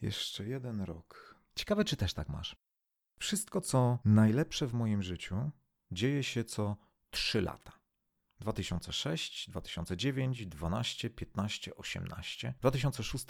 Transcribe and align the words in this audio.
Jeszcze 0.00 0.44
jeden 0.44 0.80
rok. 0.80 1.36
Ciekawe, 1.54 1.84
czy 1.84 1.96
też 1.96 2.14
tak 2.14 2.28
masz. 2.28 2.56
Wszystko, 3.18 3.60
co 3.60 3.98
najlepsze 4.04 4.66
w 4.66 4.74
moim 4.74 5.02
życiu, 5.02 5.50
dzieje 5.90 6.22
się 6.22 6.44
co 6.44 6.76
3 7.10 7.42
lata. 7.42 7.72
2006, 8.40 9.50
2009, 9.50 10.46
12, 10.46 11.10
15, 11.10 11.74
18. 11.74 12.54
W 12.56 12.60
2006 12.60 13.26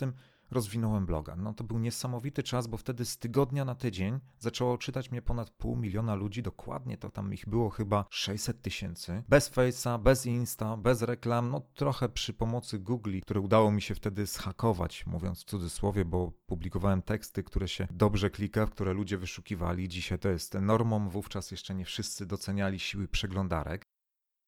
rozwinąłem 0.50 1.06
bloga. 1.06 1.36
No 1.36 1.54
to 1.54 1.64
był 1.64 1.78
niesamowity 1.78 2.42
czas, 2.42 2.66
bo 2.66 2.76
wtedy 2.76 3.04
z 3.04 3.18
tygodnia 3.18 3.64
na 3.64 3.74
tydzień 3.74 4.20
zaczęło 4.38 4.78
czytać 4.78 5.10
mnie 5.10 5.22
ponad 5.22 5.50
pół 5.50 5.76
miliona 5.76 6.14
ludzi, 6.14 6.42
dokładnie 6.42 6.98
to 6.98 7.10
tam 7.10 7.34
ich 7.34 7.48
było 7.48 7.70
chyba 7.70 8.04
600 8.10 8.62
tysięcy. 8.62 9.22
Bez 9.28 9.52
Face'a, 9.52 10.02
bez 10.02 10.26
Insta, 10.26 10.76
bez 10.76 11.02
reklam, 11.02 11.50
no 11.50 11.60
trochę 11.74 12.08
przy 12.08 12.32
pomocy 12.32 12.78
Google, 12.78 13.18
które 13.22 13.40
udało 13.40 13.70
mi 13.70 13.82
się 13.82 13.94
wtedy 13.94 14.26
zhakować, 14.26 15.06
mówiąc 15.06 15.40
w 15.40 15.44
cudzysłowie, 15.44 16.04
bo 16.04 16.32
publikowałem 16.46 17.02
teksty, 17.02 17.42
które 17.42 17.68
się 17.68 17.86
dobrze 17.90 18.30
klika, 18.30 18.66
w 18.66 18.70
które 18.70 18.92
ludzie 18.92 19.18
wyszukiwali. 19.18 19.88
Dzisiaj 19.88 20.18
to 20.18 20.28
jest 20.28 20.54
normą, 20.54 21.08
wówczas 21.08 21.50
jeszcze 21.50 21.74
nie 21.74 21.84
wszyscy 21.84 22.26
doceniali 22.26 22.78
siły 22.78 23.08
przeglądarek. 23.08 23.82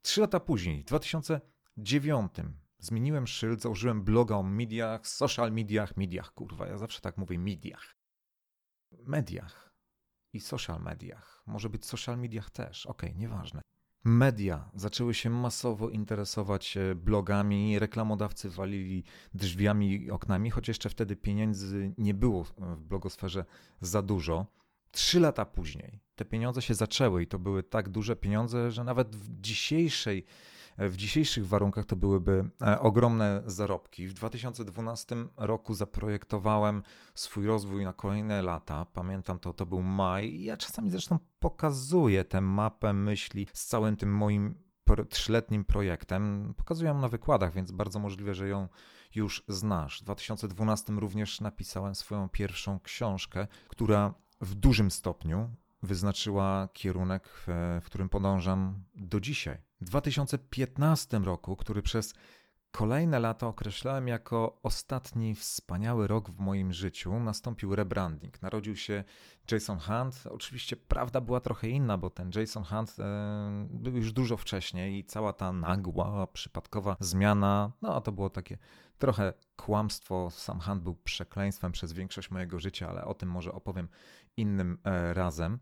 Trzy 0.03 0.21
lata 0.21 0.41
później, 0.41 0.83
w 0.83 0.85
2009, 0.85 2.33
zmieniłem 2.81 3.27
szyld, 3.27 3.63
założyłem 3.63 4.03
bloga 4.03 4.37
o 4.37 4.43
mediach, 4.43 5.09
social 5.09 5.53
mediach, 5.53 5.97
mediach, 5.97 6.35
kurwa, 6.35 6.67
ja 6.67 6.79
zawsze 6.79 7.01
tak 7.01 7.17
mówię, 7.17 7.39
mediach. 7.39 7.95
Mediach 9.07 9.75
i 10.33 10.41
social 10.41 10.83
mediach. 10.83 11.43
Może 11.47 11.71
być 11.71 11.87
social 11.87 12.19
mediach 12.19 12.51
też, 12.51 12.87
okej, 12.87 13.11
okay, 13.11 13.21
nieważne. 13.21 13.61
Media 14.05 14.71
zaczęły 14.75 15.15
się 15.15 15.31
masowo 15.31 15.91
interesować 15.91 16.77
e, 16.77 16.95
blogami, 16.95 17.79
reklamodawcy 17.79 18.51
walili 18.51 19.05
drzwiami 19.35 20.03
i 20.03 20.11
oknami, 20.11 20.51
choć 20.51 20.69
jeszcze 20.69 20.91
wtedy 20.91 21.17
pieniędzy 21.17 21.95
nie 21.99 22.15
było 22.15 22.45
w 22.45 22.83
blogosferze 22.83 23.45
za 23.81 24.03
dużo. 24.03 24.47
Trzy 24.91 25.21
lata 25.21 25.45
później 25.45 26.01
te 26.21 26.25
pieniądze 26.25 26.63
się 26.63 26.75
zaczęły 26.75 27.23
i 27.23 27.27
to 27.27 27.39
były 27.39 27.63
tak 27.63 27.89
duże 27.89 28.17
pieniądze, 28.17 28.71
że 28.71 28.85
nawet 28.85 29.17
w 29.17 29.41
dzisiejszej 29.41 30.25
w 30.79 30.97
dzisiejszych 30.97 31.47
warunkach 31.47 31.85
to 31.85 31.97
byłyby 31.97 32.51
e, 32.63 32.81
ogromne 32.81 33.43
zarobki. 33.47 34.07
W 34.07 34.13
2012 34.13 35.17
roku 35.37 35.75
zaprojektowałem 35.75 36.83
swój 37.15 37.47
rozwój 37.47 37.85
na 37.85 37.93
kolejne 37.93 38.43
lata. 38.43 38.87
Pamiętam 38.93 39.39
to, 39.39 39.53
to 39.53 39.67
był 39.67 39.83
maj. 39.83 40.43
Ja 40.43 40.57
czasami 40.57 40.91
zresztą 40.91 41.19
pokazuję 41.39 42.25
tę 42.25 42.41
mapę 42.41 42.93
myśli 42.93 43.47
z 43.53 43.67
całym 43.67 43.97
tym 43.97 44.17
moim 44.17 44.55
trzyletnim 45.09 45.65
projektem. 45.65 46.55
Pokazuję 46.57 46.89
ją 46.89 47.01
na 47.01 47.09
wykładach, 47.09 47.53
więc 47.53 47.73
bardzo 47.73 47.99
możliwe, 47.99 48.35
że 48.35 48.49
ją 48.49 48.69
już 49.15 49.45
znasz. 49.49 50.01
W 50.01 50.05
2012 50.05 50.93
również 50.93 51.41
napisałem 51.41 51.95
swoją 51.95 52.29
pierwszą 52.29 52.81
książkę, 52.81 53.47
która 53.69 54.15
w 54.41 54.55
dużym 54.55 54.91
stopniu 54.91 55.51
wyznaczyła 55.83 56.69
kierunek, 56.73 57.29
w, 57.29 57.81
którym 57.85 58.09
podążam 58.09 58.85
do 58.95 59.21
dzisiaj. 59.21 59.59
W 59.81 59.85
2015 59.85 61.19
roku, 61.19 61.57
który 61.57 61.83
przez 61.83 62.15
kolejne 62.71 63.19
lata 63.19 63.47
określałem 63.47 64.09
jako 64.09 64.59
ostatni 64.63 65.35
wspaniały 65.35 66.07
rok 66.07 66.31
w 66.31 66.39
moim 66.39 66.73
życiu, 66.73 67.21
nastąpił 67.21 67.75
rebranding. 67.77 68.43
Narodził 68.43 68.77
się 68.77 69.05
Jason 69.51 69.79
Hunt. 69.79 70.23
Oczywiście 70.31 70.77
prawda 70.77 71.21
była 71.21 71.41
trochę 71.41 71.69
inna, 71.69 71.99
bo 71.99 72.11
ten 72.11 72.31
Jason 72.35 72.65
Hunt 72.65 72.97
e, 72.99 73.67
był 73.71 73.97
już 73.97 74.13
dużo 74.13 74.37
wcześniej 74.37 74.99
i 74.99 75.05
cała 75.05 75.33
ta 75.33 75.53
nagła, 75.53 76.27
przypadkowa 76.27 76.97
zmiana, 77.01 77.73
no 77.83 78.01
to 78.01 78.13
było 78.13 78.31
takie 78.31 78.59
trochę 78.99 79.33
kłamstwo. 79.57 80.31
Sam 80.31 80.61
Hunt 80.61 80.83
był 80.83 80.95
przekleństwem 80.95 81.73
przez 81.73 81.93
większość 81.93 82.31
mojego 82.31 82.61
życia, 82.61 82.89
ale 82.89 83.05
o 83.05 83.15
tym 83.15 83.29
może 83.29 83.53
opowiem 83.53 83.89
innym 84.37 84.79
e, 84.85 85.15
razem. 85.15 85.59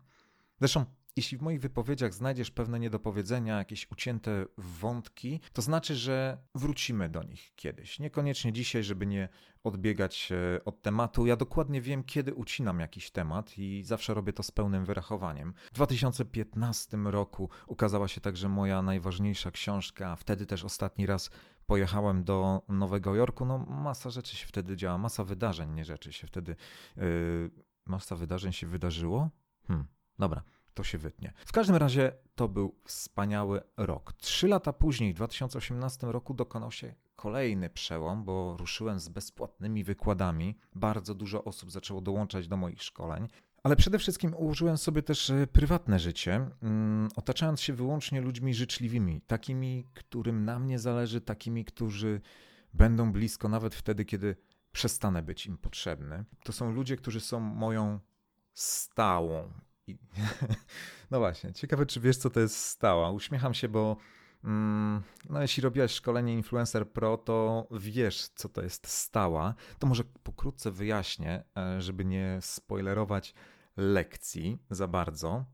Zresztą, 0.59 0.85
jeśli 1.15 1.37
w 1.37 1.41
moich 1.41 1.59
wypowiedziach 1.59 2.13
znajdziesz 2.13 2.51
pewne 2.51 2.79
niedopowiedzenia, 2.79 3.57
jakieś 3.57 3.91
ucięte 3.91 4.45
wątki, 4.57 5.39
to 5.53 5.61
znaczy, 5.61 5.95
że 5.95 6.37
wrócimy 6.55 7.09
do 7.09 7.23
nich 7.23 7.51
kiedyś. 7.55 7.99
Niekoniecznie 7.99 8.53
dzisiaj, 8.53 8.83
żeby 8.83 9.05
nie 9.05 9.29
odbiegać 9.63 10.31
e, 10.31 10.65
od 10.65 10.81
tematu. 10.81 11.25
Ja 11.25 11.35
dokładnie 11.35 11.81
wiem, 11.81 12.03
kiedy 12.03 12.33
ucinam 12.33 12.79
jakiś 12.79 13.11
temat 13.11 13.57
i 13.57 13.83
zawsze 13.83 14.13
robię 14.13 14.33
to 14.33 14.43
z 14.43 14.51
pełnym 14.51 14.85
wyrachowaniem. 14.85 15.53
W 15.71 15.73
2015 15.73 16.97
roku 16.97 17.49
ukazała 17.67 18.07
się 18.07 18.21
także 18.21 18.49
moja 18.49 18.81
najważniejsza 18.81 19.51
książka, 19.51 20.15
wtedy 20.15 20.45
też 20.45 20.63
ostatni 20.63 21.05
raz 21.05 21.29
pojechałem 21.65 22.23
do 22.23 22.61
Nowego 22.67 23.15
Jorku. 23.15 23.45
No, 23.45 23.57
masa 23.57 24.09
rzeczy 24.09 24.35
się 24.35 24.47
wtedy 24.47 24.77
działa, 24.77 24.97
masa 24.97 25.23
wydarzeń, 25.23 25.73
nie 25.73 25.85
rzeczy 25.85 26.13
się 26.13 26.27
wtedy. 26.27 26.55
Yy, 26.97 27.51
masa 27.85 28.15
wydarzeń 28.15 28.53
się 28.53 28.67
wydarzyło? 28.67 29.29
Hmm 29.67 29.87
Dobra, 30.19 30.43
to 30.73 30.83
się 30.83 30.97
wytnie. 30.97 31.33
W 31.45 31.51
każdym 31.51 31.75
razie 31.75 32.11
to 32.35 32.47
był 32.47 32.75
wspaniały 32.83 33.61
rok. 33.77 34.13
Trzy 34.13 34.47
lata 34.47 34.73
później, 34.73 35.13
w 35.13 35.15
2018 35.15 36.07
roku, 36.07 36.33
dokonał 36.33 36.71
się 36.71 36.95
kolejny 37.15 37.69
przełom, 37.69 38.23
bo 38.23 38.57
ruszyłem 38.57 38.99
z 38.99 39.09
bezpłatnymi 39.09 39.83
wykładami. 39.83 40.57
Bardzo 40.75 41.15
dużo 41.15 41.43
osób 41.43 41.71
zaczęło 41.71 42.01
dołączać 42.01 42.47
do 42.47 42.57
moich 42.57 42.83
szkoleń. 42.83 43.27
Ale 43.63 43.75
przede 43.75 43.99
wszystkim 43.99 44.33
ułożyłem 44.33 44.77
sobie 44.77 45.03
też 45.03 45.29
e, 45.29 45.47
prywatne 45.47 45.99
życie, 45.99 46.49
mm, 46.63 47.09
otaczając 47.15 47.61
się 47.61 47.73
wyłącznie 47.73 48.21
ludźmi 48.21 48.53
życzliwymi, 48.53 49.21
takimi, 49.21 49.85
którym 49.93 50.45
na 50.45 50.59
mnie 50.59 50.79
zależy, 50.79 51.21
takimi, 51.21 51.65
którzy 51.65 52.21
będą 52.73 53.11
blisko 53.11 53.49
nawet 53.49 53.75
wtedy, 53.75 54.05
kiedy 54.05 54.35
przestanę 54.71 55.21
być 55.21 55.45
im 55.45 55.57
potrzebny. 55.57 56.25
To 56.43 56.53
są 56.53 56.71
ludzie, 56.71 56.97
którzy 56.97 57.19
są 57.19 57.39
moją 57.39 57.99
stałą 58.53 59.51
i... 59.89 59.97
No 61.11 61.19
właśnie, 61.19 61.53
ciekawe, 61.53 61.85
czy 61.85 61.99
wiesz, 61.99 62.17
co 62.17 62.29
to 62.29 62.39
jest 62.39 62.57
stała. 62.57 63.11
Uśmiecham 63.11 63.53
się, 63.53 63.67
bo 63.67 63.97
mm, 64.43 65.01
no, 65.29 65.41
jeśli 65.41 65.63
robiłeś 65.63 65.91
szkolenie 65.91 66.33
Influencer 66.33 66.91
Pro, 66.91 67.17
to 67.17 67.67
wiesz, 67.71 68.27
co 68.27 68.49
to 68.49 68.61
jest 68.61 68.87
stała. 68.87 69.55
To 69.79 69.87
może 69.87 70.03
pokrótce 70.03 70.71
wyjaśnię, 70.71 71.43
e, 71.57 71.81
żeby 71.81 72.05
nie 72.05 72.37
spoilerować 72.41 73.33
lekcji 73.77 74.59
za 74.69 74.87
bardzo. 74.87 75.45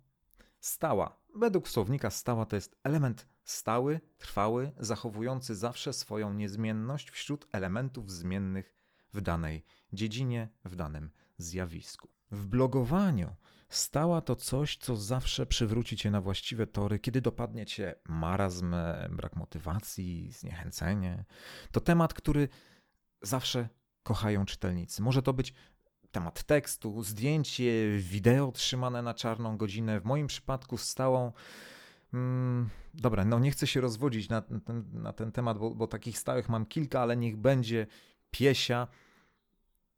Stała. 0.59 1.17
Według 1.35 1.69
słownika 1.69 2.09
stała 2.09 2.45
to 2.45 2.55
jest 2.55 2.75
element 2.83 3.27
stały, 3.45 4.01
trwały, 4.17 4.71
zachowujący 4.79 5.55
zawsze 5.55 5.93
swoją 5.93 6.33
niezmienność 6.33 7.09
wśród 7.09 7.47
elementów 7.51 8.11
zmiennych 8.11 8.75
w 9.13 9.21
danej 9.21 9.65
dziedzinie, 9.93 10.49
w 10.65 10.75
danym 10.75 11.11
zjawisku. 11.37 12.09
W 12.31 12.47
blogowaniu 12.47 13.35
Stała 13.69 14.21
to 14.21 14.35
coś, 14.35 14.77
co 14.77 14.95
zawsze 14.95 15.45
przywróci 15.45 15.97
cię 15.97 16.11
na 16.11 16.21
właściwe 16.21 16.67
tory, 16.67 16.99
kiedy 16.99 17.21
dopadnie 17.21 17.65
cię 17.65 17.95
marazm, 18.09 18.75
brak 19.09 19.35
motywacji, 19.35 20.31
zniechęcenie. 20.31 21.25
To 21.71 21.81
temat, 21.81 22.13
który 22.13 22.49
zawsze 23.21 23.69
kochają 24.03 24.45
czytelnicy. 24.45 25.01
Może 25.01 25.21
to 25.21 25.33
być 25.33 25.53
temat 26.11 26.43
tekstu, 26.43 27.03
zdjęcie, 27.03 27.97
wideo 27.97 28.51
trzymane 28.51 29.01
na 29.01 29.13
czarną 29.13 29.57
godzinę. 29.57 29.99
W 29.99 30.05
moim 30.05 30.27
przypadku 30.27 30.77
stałą. 30.77 31.31
Hmm, 32.11 32.69
dobra, 32.93 33.25
no 33.25 33.39
nie 33.39 33.51
chcę 33.51 33.67
się 33.67 33.81
rozwodzić 33.81 34.29
na 34.29 34.41
ten, 34.41 34.61
na 34.93 35.13
ten 35.13 35.31
temat, 35.31 35.57
bo, 35.57 35.75
bo 35.75 35.87
takich 35.87 36.19
stałych 36.19 36.49
mam 36.49 36.65
kilka, 36.65 37.01
ale 37.01 37.17
niech 37.17 37.37
będzie 37.37 37.87
piesia 38.31 38.87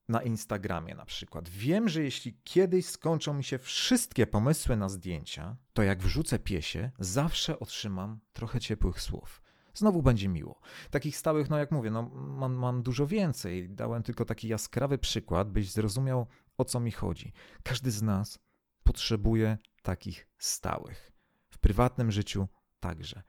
na 0.07 0.21
Instagramie 0.21 0.95
na 0.95 1.05
przykład. 1.05 1.49
Wiem, 1.49 1.89
że 1.89 2.03
jeśli 2.03 2.39
kiedyś 2.43 2.85
skończą 2.85 3.33
mi 3.33 3.43
się 3.43 3.57
wszystkie 3.57 4.27
pomysły 4.27 4.77
na 4.77 4.89
zdjęcia, 4.89 5.55
to 5.73 5.83
jak 5.83 6.01
wrzucę 6.01 6.39
piesie, 6.39 6.91
zawsze 6.99 7.59
otrzymam 7.59 8.19
trochę 8.33 8.59
ciepłych 8.59 9.01
słów. 9.01 9.41
Znowu 9.73 10.01
będzie 10.01 10.29
miło. 10.29 10.59
Takich 10.89 11.17
stałych, 11.17 11.49
no 11.49 11.57
jak 11.57 11.71
mówię, 11.71 11.91
no 11.91 12.03
mam, 12.13 12.53
mam 12.53 12.83
dużo 12.83 13.07
więcej. 13.07 13.69
Dałem 13.69 14.03
tylko 14.03 14.25
taki 14.25 14.47
jaskrawy 14.47 14.97
przykład, 14.97 15.51
byś 15.51 15.71
zrozumiał, 15.71 16.27
o 16.57 16.65
co 16.65 16.79
mi 16.79 16.91
chodzi. 16.91 17.33
Każdy 17.63 17.91
z 17.91 18.01
nas 18.01 18.39
potrzebuje 18.83 19.57
takich 19.81 20.27
stałych. 20.37 21.11
W 21.49 21.57
prywatnym 21.57 22.11
życiu 22.11 22.47
także. 22.79 23.23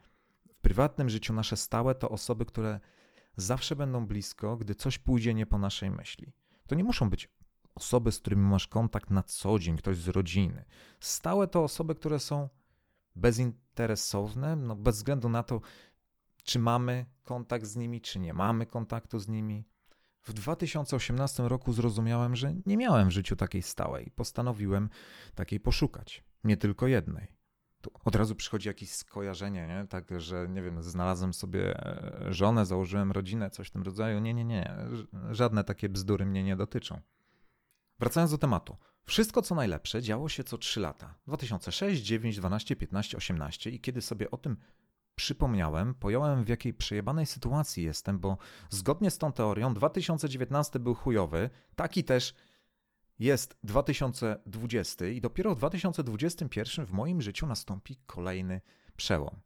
W 0.55 0.61
prywatnym 0.61 1.08
życiu 1.08 1.32
nasze 1.32 1.56
stałe 1.56 1.94
to 1.94 2.08
osoby, 2.08 2.44
które 2.44 2.81
zawsze 3.37 3.76
będą 3.76 4.06
blisko, 4.06 4.56
gdy 4.56 4.75
coś 4.75 4.99
pójdzie 4.99 5.35
nie 5.35 5.47
po 5.47 5.58
naszej 5.58 5.91
myśli. 5.91 6.32
To 6.69 6.75
nie 6.75 6.85
muszą 6.85 7.11
być 7.11 7.31
osoby, 7.75 8.12
z 8.12 8.19
którymi 8.19 8.43
masz 8.43 8.69
kontakt 8.69 9.11
na 9.11 9.23
co 9.23 9.59
dzień, 9.59 9.76
ktoś 9.76 9.97
z 9.97 10.09
rodziny. 10.09 10.65
Stałe 11.00 11.49
to 11.49 11.65
osoby, 11.65 11.94
które 11.94 12.20
są 12.20 12.49
bezinteresowne, 13.17 14.56
no 14.56 14.76
bez 14.76 14.97
względu 14.97 15.29
na 15.29 15.43
to, 15.43 15.61
czy 16.44 16.59
mamy 16.59 17.06
kontakt 17.25 17.67
z 17.67 17.76
nimi, 17.76 18.00
czy 18.00 18.19
nie 18.19 18.35
mamy 18.35 18.67
kontaktu 18.67 19.19
z 19.19 19.29
nimi. 19.29 19.65
W 20.23 20.32
2018 20.32 21.49
roku 21.49 21.73
zrozumiałem, 21.73 22.37
że 22.37 22.55
nie 22.67 22.76
miałem 22.76 23.09
w 23.09 23.12
życiu 23.12 23.37
takiej 23.37 23.62
stałej. 23.62 24.11
Postanowiłem 24.17 24.88
takiej 25.35 25.61
poszukać. 25.61 26.25
Nie 26.44 26.56
tylko 26.56 26.87
jednej. 26.87 27.38
Od 28.04 28.16
razu 28.16 28.34
przychodzi 28.34 28.69
jakieś 28.69 28.90
skojarzenie, 28.90 29.66
nie? 29.66 29.86
Tak, 29.88 30.20
że 30.20 30.48
nie 30.48 30.62
wiem, 30.62 30.82
znalazłem 30.82 31.34
sobie 31.34 31.86
e, 31.86 32.32
żonę, 32.34 32.66
założyłem 32.66 33.12
rodzinę, 33.12 33.50
coś 33.50 33.69
w 33.69 33.70
tym 33.70 33.82
rodzaju. 33.82 34.20
Nie, 34.20 34.34
nie, 34.34 34.44
nie. 34.44 34.76
Żadne 35.30 35.64
takie 35.64 35.88
bzdury 35.88 36.26
mnie 36.26 36.44
nie 36.44 36.56
dotyczą. 36.56 37.00
Wracając 37.98 38.30
do 38.30 38.38
tematu. 38.38 38.76
Wszystko 39.04 39.42
co 39.42 39.54
najlepsze 39.54 40.02
działo 40.02 40.28
się 40.28 40.44
co 40.44 40.58
3 40.58 40.80
lata. 40.80 41.14
2006, 41.26 42.02
9, 42.02 42.36
12, 42.36 42.76
15, 42.76 43.16
18 43.16 43.70
i 43.70 43.80
kiedy 43.80 44.02
sobie 44.02 44.30
o 44.30 44.36
tym 44.36 44.56
przypomniałem, 45.14 45.94
pojąłem 45.94 46.44
w 46.44 46.48
jakiej 46.48 46.75
przejebanej 46.75 47.26
sytuacji 47.26 47.84
jestem, 47.84 48.19
bo 48.19 48.38
zgodnie 48.70 49.10
z 49.10 49.19
tą 49.19 49.32
teorią 49.32 49.75
2019 49.75 50.78
był 50.78 50.94
chujowy, 50.94 51.50
taki 51.76 52.04
też 52.04 52.34
jest 53.19 53.59
2020 53.65 55.06
i 55.06 55.20
dopiero 55.20 55.55
w 55.55 55.59
2021 55.59 56.87
w 56.87 56.93
moim 56.93 57.23
życiu 57.23 57.47
nastąpi 57.47 57.97
kolejny 58.06 58.61
przełom. 58.97 59.41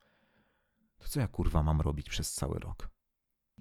To 0.99 1.09
co 1.09 1.21
ja 1.21 1.29
kurwa 1.29 1.63
mam 1.63 1.81
robić 1.81 2.09
przez 2.09 2.33
cały 2.33 2.59
rok? 2.59 2.89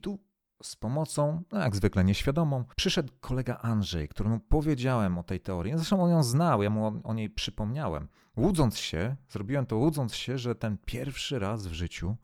Tu 0.02 0.20
z 0.64 0.76
pomocą, 0.76 1.44
no 1.52 1.60
jak 1.60 1.76
zwykle 1.76 2.04
nieświadomą, 2.04 2.66
przyszedł 2.76 3.14
kolega 3.20 3.58
Andrzej, 3.58 4.08
któremu 4.08 4.40
powiedziałem 4.40 5.18
o 5.18 5.24
tej 5.24 5.40
teorii. 5.40 5.74
Zresztą 5.76 6.04
on 6.04 6.10
ją 6.10 6.24
znał, 6.24 6.64
ja 6.64 6.70
mu 6.70 7.02
o 7.04 7.14
niej 7.14 7.30
przypomniałem. 7.30 8.08
Łudząc 8.38 8.78
się, 8.78 9.16
zrobiłem 9.30 9.66
to 9.66 9.78
łudząc 9.78 10.16
się, 10.16 10.38
że 10.38 10.56
ten 10.56 10.78
pierwszy 10.86 11.40
raz 11.40 11.68
w 11.68 11.74
życiu 11.74 12.18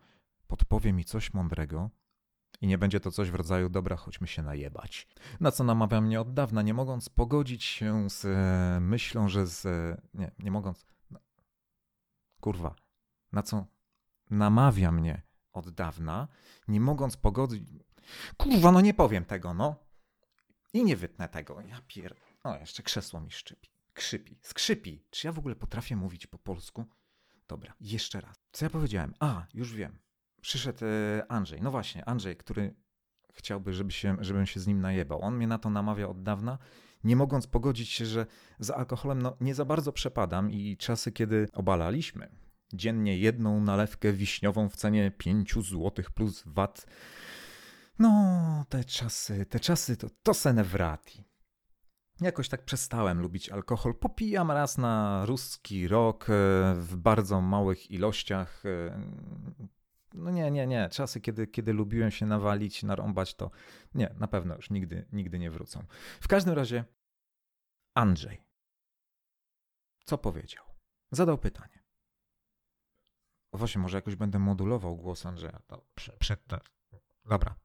podpowie 0.48 0.94
mi 0.94 1.06
coś 1.06 1.34
mądrego 1.34 1.90
i 2.62 2.68
nie 2.68 2.78
będzie 2.78 3.00
to 3.00 3.12
coś 3.12 3.32
w 3.32 3.36
rodzaju 3.36 3.70
dobra, 3.70 3.96
chodźmy 3.96 4.28
się 4.28 4.42
najebać. 4.42 5.08
Na 5.40 5.52
co 5.52 5.64
namawia 5.64 6.02
mnie 6.02 6.22
od 6.22 6.34
dawna, 6.34 6.62
nie 6.62 6.74
mogąc 6.74 7.10
pogodzić 7.10 7.64
się 7.64 8.10
z 8.10 8.26
e, 8.26 8.80
myślą, 8.80 9.30
że 9.30 9.48
z... 9.48 9.66
E, 9.66 10.02
nie, 10.14 10.32
nie 10.40 10.52
mogąc... 10.52 10.86
No, 11.12 11.20
kurwa. 12.40 12.76
Na 13.32 13.44
co 13.44 13.66
namawia 14.30 14.92
mnie 14.92 15.22
od 15.54 15.70
dawna, 15.70 16.28
nie 16.68 16.80
mogąc 16.80 17.18
pogodzić... 17.18 17.70
Kurwa, 18.38 18.72
no 18.72 18.82
nie 18.82 18.94
powiem 18.94 19.26
tego, 19.26 19.54
no. 19.54 19.76
I 20.74 20.84
nie 20.84 20.96
wytnę 20.96 21.30
tego. 21.30 21.62
Ja 21.62 21.82
pier... 21.88 22.16
O, 22.44 22.58
jeszcze 22.58 22.84
krzesło 22.84 23.22
mi 23.22 23.32
szczypi. 23.32 23.70
Krzypi. 23.94 24.40
Skrzypi. 24.42 25.04
Czy 25.10 25.28
ja 25.28 25.34
w 25.34 25.40
ogóle 25.40 25.56
potrafię 25.56 25.96
mówić 25.96 26.28
po 26.28 26.38
polsku? 26.38 26.86
Dobra, 27.48 27.74
jeszcze 27.80 28.22
raz. 28.22 28.38
Co 28.52 28.66
ja 28.66 28.70
powiedziałem? 28.70 29.14
A, 29.20 29.46
już 29.54 29.74
wiem. 29.74 30.00
Przyszedł 30.48 30.86
e, 30.86 31.32
Andrzej. 31.32 31.62
No 31.62 31.72
właśnie, 31.72 32.06
Andrzej, 32.06 32.38
który 32.38 32.76
chciałby, 33.34 33.74
żeby 33.74 33.92
się, 33.92 34.18
żebym 34.20 34.46
się 34.46 34.60
z 34.60 34.68
nim 34.68 34.82
najebał. 34.82 35.22
On 35.22 35.36
mnie 35.36 35.48
na 35.48 35.58
to 35.58 35.70
namawia 35.70 36.08
od 36.08 36.24
dawna, 36.24 36.58
nie 37.04 37.16
mogąc 37.16 37.48
pogodzić 37.48 37.90
się, 37.90 38.06
że 38.06 38.26
za 38.60 38.76
alkoholem 38.76 39.22
no, 39.22 39.38
nie 39.42 39.56
za 39.56 39.66
bardzo 39.66 39.92
przepadam 39.92 40.52
i 40.52 40.78
czasy, 40.78 41.12
kiedy 41.12 41.48
obalaliśmy 41.54 42.30
dziennie 42.74 43.18
jedną 43.18 43.62
nalewkę 43.62 44.14
wiśniową 44.14 44.70
w 44.70 44.76
cenie 44.76 45.12
5 45.12 45.54
zł 45.54 45.92
plus 46.16 46.44
VAT, 46.46 46.86
no, 48.00 48.66
te 48.70 48.84
czasy, 48.84 49.46
te 49.46 49.60
czasy 49.60 49.98
to, 49.98 50.08
to 50.24 50.34
sene 50.34 50.64
wrati. 50.64 51.24
Jakoś 52.22 52.50
tak 52.50 52.66
przestałem 52.66 53.22
lubić 53.22 53.50
alkohol. 53.50 53.96
Popijam 53.96 54.52
raz 54.52 54.78
na 54.78 55.26
ruski 55.26 55.88
rok 55.88 56.30
e, 56.30 56.34
w 56.76 56.96
bardzo 56.96 57.42
małych 57.42 57.92
ilościach. 57.92 58.64
No 60.18 60.32
nie, 60.32 60.52
nie, 60.52 60.68
nie. 60.68 60.90
Czasy, 60.90 61.22
kiedy, 61.22 61.48
kiedy 61.48 61.74
lubiłem 61.74 62.12
się 62.12 62.26
nawalić, 62.26 62.84
narąbać, 62.84 63.36
to 63.36 63.52
nie, 63.96 64.16
na 64.20 64.28
pewno 64.28 64.56
już 64.56 64.70
nigdy, 64.70 65.08
nigdy 65.12 65.40
nie 65.40 65.52
wrócą. 65.52 65.84
W 66.22 66.28
każdym 66.28 66.54
razie 66.54 66.86
Andrzej. 67.94 68.42
Co 70.06 70.18
powiedział? 70.18 70.66
Zadał 71.12 71.38
pytanie. 71.38 71.84
Właśnie, 73.54 73.82
może 73.82 73.98
jakoś 73.98 74.16
będę 74.16 74.40
modulował 74.40 74.98
głos 74.98 75.26
Andrzeja. 75.26 75.60
To 75.68 75.86
przed, 76.20 76.42
Dobra, 77.26 77.56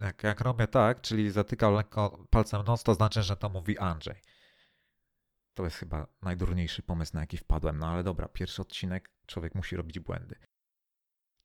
jak, 0.00 0.22
jak 0.22 0.40
robię 0.40 0.66
tak, 0.66 1.00
czyli 1.00 1.30
zatykał 1.30 1.74
lekko 1.74 2.26
palcem 2.30 2.62
nos, 2.62 2.82
to 2.82 2.94
znaczy, 2.94 3.22
że 3.22 3.36
to 3.36 3.48
mówi 3.48 3.78
Andrzej. 3.78 4.20
To 5.54 5.64
jest 5.64 5.76
chyba 5.76 6.06
najdurniejszy 6.22 6.82
pomysł, 6.82 7.14
na 7.14 7.20
jaki 7.20 7.36
wpadłem. 7.36 7.78
No 7.78 7.86
ale 7.86 8.02
dobra, 8.02 8.28
pierwszy 8.28 8.62
odcinek, 8.62 9.10
człowiek 9.26 9.54
musi 9.54 9.76
robić 9.76 10.00
błędy. 10.00 10.36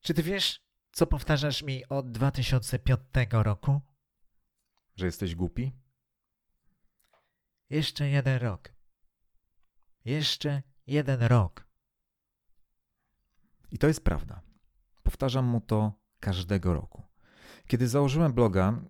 Czy 0.06 0.14
ty 0.14 0.24
wiesz, 0.24 0.62
co 0.92 1.08
powtarzasz 1.08 1.64
mi 1.64 1.86
od 1.86 2.12
2005 2.12 3.00
roku? 3.32 3.82
Że 4.96 5.06
jesteś 5.06 5.36
głupi? 5.36 5.72
Jeszcze 7.70 8.10
jeden 8.10 8.38
rok. 8.38 8.74
Jeszcze 10.06 10.64
jeden 10.88 11.22
rok. 11.24 11.68
I 13.72 13.78
to 13.78 13.88
jest 13.88 14.04
prawda. 14.04 14.42
Powtarzam 15.04 15.46
mu 15.46 15.62
to 15.62 15.94
każdego 16.20 16.74
roku. 16.74 17.04
Kiedy 17.68 17.88
założyłem 17.88 18.34
bloga, 18.34 18.82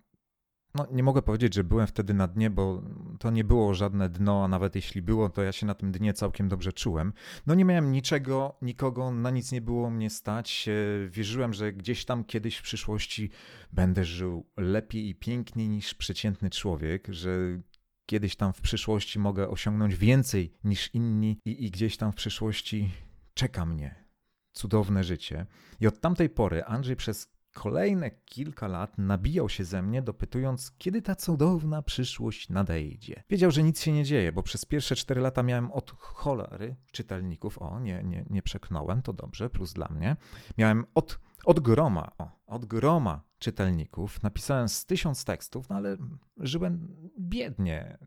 no 0.76 0.86
nie 0.92 1.02
mogę 1.02 1.22
powiedzieć, 1.22 1.54
że 1.54 1.64
byłem 1.64 1.86
wtedy 1.86 2.14
na 2.14 2.28
dnie, 2.28 2.50
bo 2.50 2.82
to 3.18 3.30
nie 3.30 3.44
było 3.44 3.74
żadne 3.74 4.08
dno, 4.08 4.44
a 4.44 4.48
nawet 4.48 4.74
jeśli 4.74 5.02
było, 5.02 5.28
to 5.28 5.42
ja 5.42 5.52
się 5.52 5.66
na 5.66 5.74
tym 5.74 5.92
dnie 5.92 6.14
całkiem 6.14 6.48
dobrze 6.48 6.72
czułem. 6.72 7.12
No 7.46 7.54
nie 7.54 7.64
miałem 7.64 7.92
niczego, 7.92 8.58
nikogo, 8.62 9.10
na 9.10 9.30
nic 9.30 9.52
nie 9.52 9.60
było 9.60 9.90
mnie 9.90 10.10
stać. 10.10 10.68
Wierzyłem, 11.08 11.52
że 11.52 11.72
gdzieś 11.72 12.04
tam 12.04 12.24
kiedyś 12.24 12.56
w 12.56 12.62
przyszłości 12.62 13.30
będę 13.72 14.04
żył 14.04 14.46
lepiej 14.56 15.08
i 15.08 15.14
piękniej 15.14 15.68
niż 15.68 15.94
przeciętny 15.94 16.50
człowiek, 16.50 17.08
że 17.10 17.60
kiedyś 18.06 18.36
tam 18.36 18.52
w 18.52 18.60
przyszłości 18.60 19.18
mogę 19.18 19.48
osiągnąć 19.48 19.96
więcej 19.96 20.52
niż 20.64 20.94
inni 20.94 21.38
i, 21.44 21.64
i 21.64 21.70
gdzieś 21.70 21.96
tam 21.96 22.12
w 22.12 22.14
przyszłości 22.14 22.90
czeka 23.34 23.66
mnie 23.66 24.06
cudowne 24.52 25.04
życie. 25.04 25.46
I 25.80 25.86
od 25.86 26.00
tamtej 26.00 26.30
pory 26.30 26.64
Andrzej 26.64 26.96
przez 26.96 27.35
kolejne 27.56 28.10
kilka 28.10 28.68
lat 28.68 28.98
nabijał 28.98 29.48
się 29.48 29.64
ze 29.64 29.82
mnie, 29.82 30.02
dopytując, 30.02 30.72
kiedy 30.78 31.02
ta 31.02 31.14
cudowna 31.14 31.82
przyszłość 31.82 32.48
nadejdzie. 32.48 33.22
Wiedział, 33.30 33.50
że 33.50 33.62
nic 33.62 33.80
się 33.80 33.92
nie 33.92 34.04
dzieje, 34.04 34.32
bo 34.32 34.42
przez 34.42 34.64
pierwsze 34.64 34.96
cztery 34.96 35.20
lata 35.20 35.42
miałem 35.42 35.72
od 35.72 35.90
cholery 35.90 36.76
czytelników. 36.92 37.58
O, 37.58 37.80
nie, 37.80 38.02
nie, 38.04 38.24
nie 38.30 38.42
przeknąłem, 38.42 39.02
to 39.02 39.12
dobrze, 39.12 39.50
plus 39.50 39.72
dla 39.72 39.88
mnie. 39.88 40.16
Miałem 40.58 40.84
od, 40.94 41.18
od 41.44 41.60
groma, 41.60 42.12
o, 42.18 42.30
od 42.46 42.64
groma 42.64 43.22
czytelników. 43.38 44.22
Napisałem 44.22 44.68
z 44.68 44.86
tysiąc 44.86 45.24
tekstów, 45.24 45.68
no 45.68 45.76
ale 45.76 45.96
żyłem 46.36 46.88
biednie. 47.18 47.98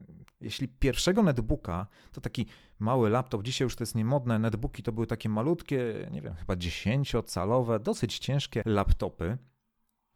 Jeśli 0.41 0.67
pierwszego 0.67 1.23
netbooka, 1.23 1.87
to 2.11 2.21
taki 2.21 2.45
mały 2.79 3.09
laptop, 3.09 3.43
dzisiaj 3.43 3.65
już 3.65 3.75
to 3.75 3.83
jest 3.83 3.95
niemodne, 3.95 4.39
netbooki 4.39 4.83
to 4.83 4.91
były 4.91 5.07
takie 5.07 5.29
malutkie, 5.29 6.09
nie 6.11 6.21
wiem, 6.21 6.35
chyba 6.35 6.55
dziesięciocalowe, 6.55 7.79
dosyć 7.79 8.19
ciężkie 8.19 8.61
laptopy. 8.65 9.37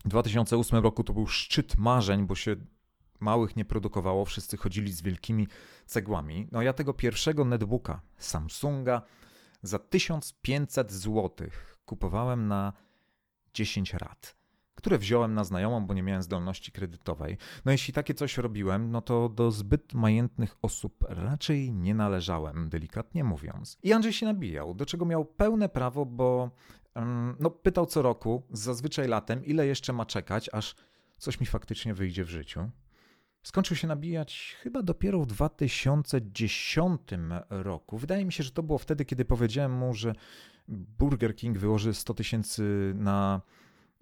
W 0.06 0.10
2008 0.10 0.84
roku 0.84 1.04
to 1.04 1.14
był 1.14 1.28
szczyt 1.28 1.78
marzeń, 1.78 2.26
bo 2.26 2.36
się 2.36 2.56
małych 3.20 3.56
nie 3.56 3.66
produkowało, 3.66 4.26
wszyscy 4.26 4.58
chodzili 4.58 4.94
z 4.94 5.02
wielkimi 5.02 5.48
cegłami. 5.86 6.48
No 6.52 6.62
ja 6.62 6.74
tego 6.74 6.94
pierwszego 6.94 7.46
netbooka 7.46 8.02
Samsunga 8.18 9.02
za 9.62 9.80
1500 9.80 10.92
zł 10.92 11.48
kupowałem 11.86 12.48
na 12.48 12.74
10 13.54 13.94
rat 13.94 14.43
które 14.84 14.98
wziąłem 14.98 15.34
na 15.34 15.44
znajomą, 15.44 15.86
bo 15.86 15.94
nie 15.94 16.04
miałem 16.04 16.24
zdolności 16.24 16.72
kredytowej. 16.72 17.38
No 17.66 17.72
jeśli 17.72 17.94
takie 17.94 18.14
coś 18.14 18.38
robiłem, 18.38 18.92
no 18.92 19.02
to 19.02 19.30
do 19.30 19.52
zbyt 19.52 19.94
majętnych 19.94 20.56
osób 20.62 21.06
raczej 21.10 21.72
nie 21.72 21.96
należałem, 21.96 22.70
delikatnie 22.70 23.24
mówiąc. 23.24 23.78
I 23.84 23.94
Andrzej 23.94 24.14
się 24.14 24.26
nabijał, 24.26 24.74
do 24.74 24.86
czego 24.86 25.06
miał 25.06 25.26
pełne 25.26 25.70
prawo, 25.70 26.06
bo 26.06 26.52
no, 27.40 27.50
pytał 27.50 27.86
co 27.86 28.02
roku, 28.02 28.44
zazwyczaj 28.52 29.08
latem, 29.08 29.46
ile 29.46 29.68
jeszcze 29.68 29.94
ma 29.94 30.06
czekać, 30.06 30.50
aż 30.54 30.76
coś 31.18 31.40
mi 31.40 31.46
faktycznie 31.46 31.94
wyjdzie 31.94 32.24
w 32.26 32.30
życiu. 32.30 32.70
Skończył 33.44 33.78
się 33.78 33.88
nabijać 33.88 34.58
chyba 34.60 34.82
dopiero 34.82 35.20
w 35.20 35.26
2010 35.26 37.02
roku. 37.50 37.98
Wydaje 37.98 38.26
mi 38.26 38.34
się, 38.34 38.44
że 38.44 38.52
to 38.52 38.64
było 38.64 38.78
wtedy, 38.78 39.06
kiedy 39.06 39.26
powiedziałem 39.26 39.72
mu, 39.72 39.94
że 39.94 40.16
Burger 40.68 41.36
King 41.36 41.58
wyłoży 41.58 41.94
100 41.94 42.14
tysięcy 42.14 42.94
na 42.96 43.42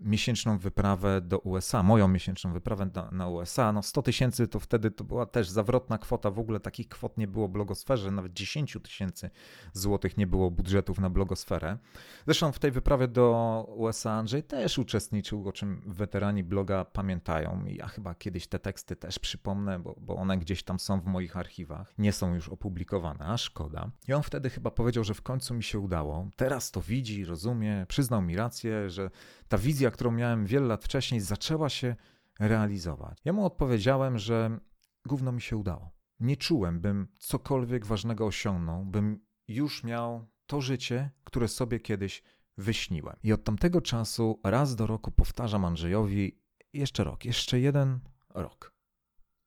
miesięczną 0.02 0.58
wyprawę 0.58 1.22
do 1.22 1.40
USA, 1.40 1.84
moją 1.84 2.08
miesięczną 2.08 2.54
wyprawę 2.54 2.90
na, 2.96 3.12
na 3.12 3.28
USA. 3.28 3.72
No 3.72 3.84
100 3.84 4.02
tysięcy 4.02 4.48
to 4.48 4.60
wtedy 4.60 4.92
to 4.92 5.04
była 5.04 5.26
też 5.26 5.50
zawrotna 5.50 5.98
kwota, 5.98 6.32
w 6.32 6.40
ogóle 6.40 6.60
takich 6.60 6.88
kwot 6.90 7.18
nie 7.18 7.28
było 7.28 7.48
w 7.48 7.52
blogosferze, 7.52 8.12
nawet 8.12 8.34
10 8.34 8.78
tysięcy 8.84 9.30
złotych 9.74 10.18
nie 10.18 10.28
było 10.28 10.52
budżetów 10.52 11.00
na 11.00 11.10
blogosferę. 11.10 11.78
Zresztą 12.26 12.52
w 12.52 12.60
tej 12.60 12.72
wyprawie 12.72 13.08
do 13.08 13.66
USA 13.78 14.12
Andrzej 14.12 14.44
też 14.44 14.78
uczestniczył, 14.78 15.48
o 15.48 15.52
czym 15.52 15.82
weterani 15.86 16.44
bloga 16.44 16.86
pamiętają 16.86 17.66
i 17.66 17.76
ja 17.76 17.88
chyba 17.88 18.16
kiedyś 18.16 18.48
te 18.48 18.60
teksty 18.60 18.96
też 18.96 19.20
przypomnę, 19.20 19.80
bo, 19.80 19.96
bo 20.02 20.16
one 20.16 20.38
gdzieś 20.38 20.64
tam 20.64 20.80
są 20.80 21.02
w 21.02 21.06
moich 21.06 21.38
archiwach, 21.38 21.94
nie 21.98 22.14
są 22.14 22.36
już 22.36 22.50
opublikowane, 22.50 23.26
a 23.26 23.38
szkoda. 23.38 23.92
I 24.08 24.14
on 24.14 24.24
wtedy 24.24 24.50
chyba 24.50 24.72
powiedział, 24.72 25.04
że 25.04 25.14
w 25.14 25.22
końcu 25.22 25.54
mi 25.54 25.64
się 25.64 25.80
udało. 25.80 26.28
Teraz 26.36 26.72
to 26.72 26.82
widzi, 26.82 27.26
rozumie, 27.26 27.86
przyznał 27.88 28.22
mi 28.22 28.36
rację, 28.36 28.90
że 28.90 29.10
ta 29.48 29.58
wizja, 29.58 29.91
którą 29.92 30.12
miałem 30.12 30.46
wiele 30.46 30.68
lat 30.68 30.84
wcześniej, 30.84 31.22
zaczęła 31.22 31.70
się 31.70 31.96
realizować. 32.40 33.18
Ja 33.26 33.34
mu 33.34 33.46
odpowiedziałem, 33.46 34.18
że 34.18 34.60
gówno 35.06 35.32
mi 35.32 35.42
się 35.42 35.58
udało. 35.58 35.92
Nie 36.20 36.38
czułem, 36.38 36.82
bym 36.82 37.08
cokolwiek 37.18 37.86
ważnego 37.86 38.26
osiągnął, 38.26 38.86
bym 38.86 39.26
już 39.48 39.84
miał 39.84 40.28
to 40.46 40.62
życie, 40.62 41.10
które 41.24 41.48
sobie 41.48 41.80
kiedyś 41.80 42.24
wyśniłem. 42.58 43.16
I 43.24 43.34
od 43.34 43.44
tamtego 43.44 43.82
czasu 43.82 44.40
raz 44.44 44.76
do 44.76 44.88
roku 44.88 45.12
powtarzam 45.12 45.66
Andrzejowi 45.66 46.42
jeszcze 46.74 47.04
rok, 47.04 47.26
jeszcze 47.26 47.60
jeden 47.60 48.00
rok. 48.30 48.74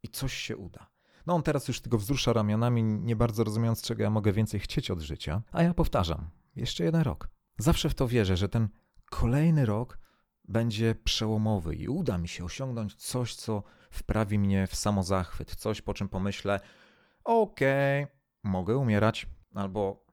I 0.03 0.09
coś 0.09 0.35
się 0.35 0.57
uda. 0.57 0.91
No 1.27 1.35
on 1.35 1.43
teraz 1.43 1.69
już 1.69 1.81
tylko 1.81 1.99
wzrusza 1.99 2.33
ramionami, 2.33 2.83
nie 2.85 3.17
bardzo 3.17 3.45
rozumiejąc, 3.45 3.83
czego 3.83 4.03
ja 4.03 4.11
mogę 4.11 4.33
więcej 4.33 4.61
chcieć 4.61 4.91
od 4.91 5.01
życia. 5.01 5.43
A 5.53 5.63
ja 5.63 5.75
powtarzam, 5.75 6.31
jeszcze 6.57 6.85
jeden 6.85 7.03
rok. 7.03 7.29
Zawsze 7.59 7.89
w 7.91 7.95
to 7.95 8.09
wierzę, 8.09 8.37
że 8.37 8.49
ten 8.49 8.69
kolejny 9.11 9.67
rok 9.67 9.99
będzie 10.49 10.95
przełomowy 10.95 11.75
i 11.75 11.89
uda 11.89 12.19
mi 12.19 12.29
się 12.29 12.45
osiągnąć 12.45 12.95
coś, 12.95 13.35
co 13.35 13.63
wprawi 13.91 14.39
mnie 14.39 14.67
w 14.67 14.75
samozachwyt, 14.75 15.55
coś, 15.57 15.83
po 15.83 15.95
czym 15.95 16.09
pomyślę, 16.09 16.61
okej, 17.25 18.03
okay, 18.05 18.17
mogę 18.43 18.77
umierać, 18.77 19.27
albo 19.55 20.07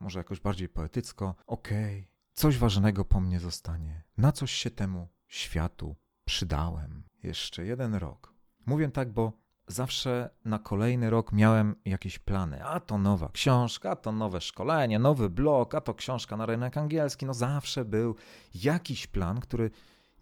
może 0.00 0.20
jakoś 0.20 0.40
bardziej 0.40 0.68
poetycko, 0.68 1.34
okej, 1.46 2.00
okay, 2.00 2.12
coś 2.32 2.58
ważnego 2.58 3.04
po 3.04 3.20
mnie 3.20 3.40
zostanie, 3.40 4.02
na 4.16 4.32
coś 4.32 4.52
się 4.52 4.70
temu 4.70 5.08
światu 5.28 5.96
przydałem. 6.24 7.02
Jeszcze 7.22 7.64
jeden 7.64 7.94
rok. 7.94 8.34
Mówię 8.66 8.88
tak, 8.88 9.12
bo 9.12 9.41
zawsze 9.66 10.30
na 10.44 10.58
kolejny 10.58 11.10
rok 11.10 11.32
miałem 11.32 11.76
jakieś 11.84 12.18
plany. 12.18 12.64
A 12.64 12.80
to 12.80 12.98
nowa 12.98 13.28
książka, 13.32 13.90
a 13.90 13.96
to 13.96 14.12
nowe 14.12 14.40
szkolenie, 14.40 14.98
nowy 14.98 15.30
blog, 15.30 15.74
a 15.74 15.80
to 15.80 15.94
książka 15.94 16.36
na 16.36 16.46
rynek 16.46 16.76
angielski. 16.76 17.26
No 17.26 17.34
zawsze 17.34 17.84
był 17.84 18.16
jakiś 18.54 19.06
plan, 19.06 19.40
który 19.40 19.70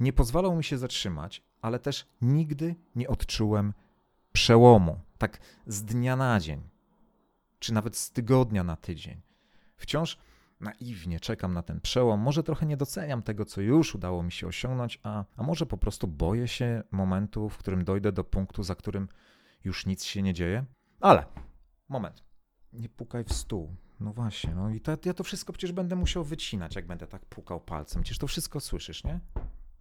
nie 0.01 0.13
pozwalał 0.13 0.57
mi 0.57 0.65
się 0.65 0.79
zatrzymać, 0.79 1.43
ale 1.63 1.79
też 1.79 2.07
nigdy 2.23 2.75
nie 2.97 3.09
odczułem 3.09 3.73
przełomu, 4.33 5.01
tak 5.19 5.39
z 5.67 5.85
dnia 5.85 6.17
na 6.17 6.41
dzień, 6.41 6.63
czy 7.59 7.75
nawet 7.75 7.97
z 7.97 8.11
tygodnia 8.11 8.65
na 8.65 8.77
tydzień. 8.77 9.21
Wciąż 9.77 10.19
naiwnie 10.61 11.21
czekam 11.21 11.55
na 11.55 11.63
ten 11.63 11.81
przełom. 11.81 12.21
Może 12.21 12.43
trochę 12.43 12.67
nie 12.67 12.77
doceniam 12.77 13.23
tego, 13.23 13.45
co 13.45 13.61
już 13.61 13.95
udało 13.95 14.23
mi 14.23 14.33
się 14.33 14.47
osiągnąć, 14.47 15.01
a, 15.03 15.25
a 15.37 15.43
może 15.43 15.67
po 15.67 15.79
prostu 15.79 16.09
boję 16.09 16.49
się 16.49 16.83
momentu, 16.91 17.49
w 17.49 17.59
którym 17.59 17.85
dojdę 17.85 18.13
do 18.13 18.25
punktu, 18.25 18.63
za 18.63 18.75
którym 18.75 19.09
już 19.65 19.87
nic 19.87 20.05
się 20.05 20.23
nie 20.23 20.35
dzieje. 20.35 20.65
Ale, 21.01 21.25
moment, 21.89 22.25
nie 22.73 22.89
pukaj 22.89 23.25
w 23.25 23.33
stół. 23.33 23.77
No 24.01 24.13
właśnie, 24.13 24.55
no 24.55 24.71
i 24.71 24.81
to, 24.81 24.97
ja 25.05 25.15
to 25.15 25.25
wszystko 25.25 25.53
przecież 25.53 25.73
będę 25.73 25.97
musiał 25.97 26.25
wycinać, 26.25 26.77
jak 26.77 26.87
będę 26.87 27.07
tak 27.07 27.25
pukał 27.25 27.61
palcem. 27.61 28.03
Przecież 28.03 28.19
to 28.19 28.27
wszystko 28.27 28.61
słyszysz, 28.61 29.05
nie? 29.05 29.21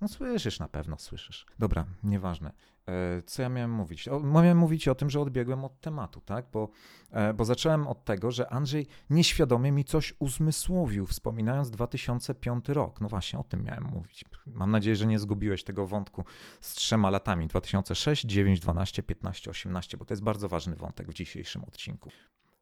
No 0.02 0.08
słyszysz, 0.08 0.60
na 0.60 0.68
pewno 0.68 0.98
słyszysz. 0.98 1.46
Dobra, 1.60 1.86
nieważne. 2.04 2.52
E, 2.88 3.22
co 3.22 3.42
ja 3.42 3.50
miałem 3.50 3.72
mówić? 3.72 4.08
O, 4.08 4.20
miałem 4.20 4.58
mówić 4.58 4.88
o 4.88 4.96
tym, 4.96 5.10
że 5.10 5.20
odbiegłem 5.20 5.66
od 5.66 5.82
tematu, 5.82 6.22
tak? 6.22 6.46
Bo, 6.54 6.70
e, 7.12 7.34
bo 7.34 7.46
zacząłem 7.46 7.88
od 7.88 8.06
tego, 8.06 8.32
że 8.32 8.50
Andrzej 8.50 8.88
nieświadomie 9.10 9.72
mi 9.72 9.86
coś 9.86 10.14
uzmysłowił, 10.20 11.06
wspominając 11.06 11.70
2005 11.70 12.70
rok. 12.70 13.02
No 13.02 13.10
właśnie, 13.10 13.40
o 13.40 13.44
tym 13.44 13.64
miałem 13.64 13.84
mówić. 13.84 14.26
Mam 14.48 14.72
nadzieję, 14.72 14.96
że 14.96 15.08
nie 15.08 15.20
zgubiłeś 15.20 15.64
tego 15.64 15.88
wątku 15.88 16.26
z 16.62 16.74
trzema 16.74 17.10
latami. 17.10 17.48
2006, 17.48 18.26
9, 18.26 18.60
12, 18.60 19.04
15, 19.04 19.52
18, 19.52 19.98
bo 19.98 20.06
to 20.06 20.14
jest 20.14 20.24
bardzo 20.24 20.50
ważny 20.50 20.76
wątek 20.76 21.08
w 21.08 21.14
dzisiejszym 21.14 21.64
odcinku. 21.64 22.10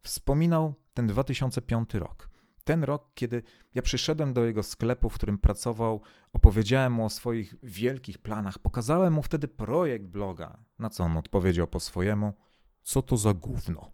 Wspominał 0.02 0.74
ten 0.94 1.08
2005 1.08 1.94
rok 1.94 2.30
ten 2.68 2.84
rok, 2.84 3.12
kiedy 3.14 3.44
ja 3.76 3.82
przyszedłem 3.82 4.34
do 4.34 4.46
jego 4.46 4.64
sklepu, 4.64 5.10
w 5.10 5.14
którym 5.14 5.38
pracował, 5.38 6.02
opowiedziałem 6.34 6.94
mu 6.94 7.06
o 7.06 7.10
swoich 7.10 7.56
wielkich 7.64 8.18
planach, 8.18 8.60
pokazałem 8.60 9.14
mu 9.14 9.22
wtedy 9.22 9.48
projekt 9.48 10.06
bloga, 10.06 10.58
na 10.80 10.90
co 10.90 11.04
on 11.04 11.18
odpowiedział 11.18 11.68
po 11.68 11.80
swojemu: 11.80 12.34
Co 12.82 13.02
to 13.02 13.18
za 13.18 13.34
gówno? 13.34 13.92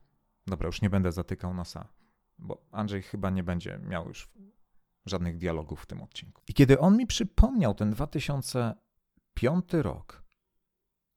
Dobra, 0.47 0.67
już 0.67 0.81
nie 0.81 0.89
będę 0.89 1.11
zatykał 1.11 1.53
nosa, 1.53 1.87
bo 2.37 2.65
Andrzej 2.71 3.01
chyba 3.01 3.29
nie 3.29 3.43
będzie 3.43 3.79
miał 3.89 4.07
już 4.07 4.29
żadnych 5.05 5.37
dialogów 5.37 5.81
w 5.81 5.85
tym 5.85 6.01
odcinku. 6.01 6.41
I 6.47 6.53
kiedy 6.53 6.79
on 6.79 6.97
mi 6.97 7.07
przypomniał 7.07 7.73
ten 7.75 7.91
2005 7.91 9.73
rok, 9.73 10.23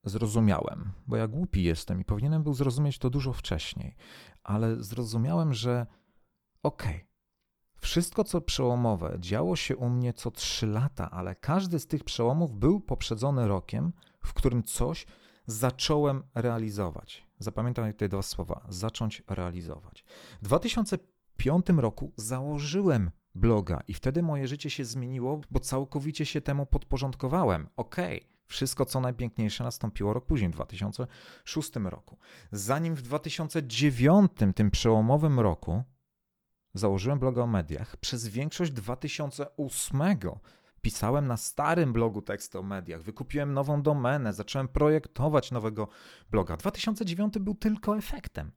zrozumiałem, 0.04 0.92
bo 1.06 1.16
ja 1.16 1.28
głupi 1.28 1.62
jestem 1.62 2.00
i 2.00 2.04
powinienem 2.04 2.42
był 2.42 2.54
zrozumieć 2.54 2.98
to 2.98 3.10
dużo 3.10 3.32
wcześniej, 3.32 3.96
ale 4.42 4.82
zrozumiałem, 4.82 5.54
że 5.54 5.86
okej, 6.62 6.96
okay, 6.96 7.15
wszystko, 7.78 8.24
co 8.24 8.40
przełomowe, 8.40 9.16
działo 9.20 9.56
się 9.56 9.76
u 9.76 9.88
mnie 9.88 10.12
co 10.12 10.30
trzy 10.30 10.66
lata, 10.66 11.10
ale 11.10 11.34
każdy 11.34 11.78
z 11.78 11.86
tych 11.86 12.04
przełomów 12.04 12.54
był 12.54 12.80
poprzedzony 12.80 13.48
rokiem, 13.48 13.92
w 14.20 14.34
którym 14.34 14.62
coś 14.62 15.06
zacząłem 15.46 16.22
realizować. 16.34 17.26
Zapamiętam 17.38 17.92
te 17.92 18.08
dwa 18.08 18.22
słowa: 18.22 18.66
zacząć 18.68 19.22
realizować. 19.28 20.04
W 20.42 20.44
2005 20.44 21.66
roku 21.76 22.12
założyłem 22.16 23.10
bloga 23.34 23.80
i 23.88 23.94
wtedy 23.94 24.22
moje 24.22 24.48
życie 24.48 24.70
się 24.70 24.84
zmieniło, 24.84 25.40
bo 25.50 25.60
całkowicie 25.60 26.26
się 26.26 26.40
temu 26.40 26.66
podporządkowałem. 26.66 27.68
Okej. 27.76 28.18
Okay. 28.20 28.36
Wszystko, 28.48 28.84
co 28.84 29.00
najpiękniejsze, 29.00 29.64
nastąpiło 29.64 30.12
rok 30.12 30.26
później, 30.26 30.50
w 30.50 30.52
2006 30.52 31.70
roku. 31.84 32.18
Zanim 32.52 32.94
w 32.94 33.02
2009, 33.02 34.32
tym 34.54 34.70
przełomowym 34.70 35.40
roku, 35.40 35.82
założyłem 36.78 37.18
bloga 37.18 37.42
o 37.42 37.46
mediach. 37.46 37.96
Przez 37.96 38.28
większość 38.28 38.72
2008 38.72 40.00
pisałem 40.80 41.26
na 41.26 41.36
starym 41.36 41.92
blogu 41.92 42.22
teksty 42.22 42.58
o 42.58 42.62
mediach, 42.62 43.02
wykupiłem 43.02 43.52
nową 43.52 43.82
domenę, 43.82 44.32
zacząłem 44.32 44.68
projektować 44.68 45.50
nowego 45.50 45.88
bloga. 46.30 46.56
2009 46.56 47.38
był 47.38 47.54
tylko 47.54 47.96
efektem. 47.96 48.52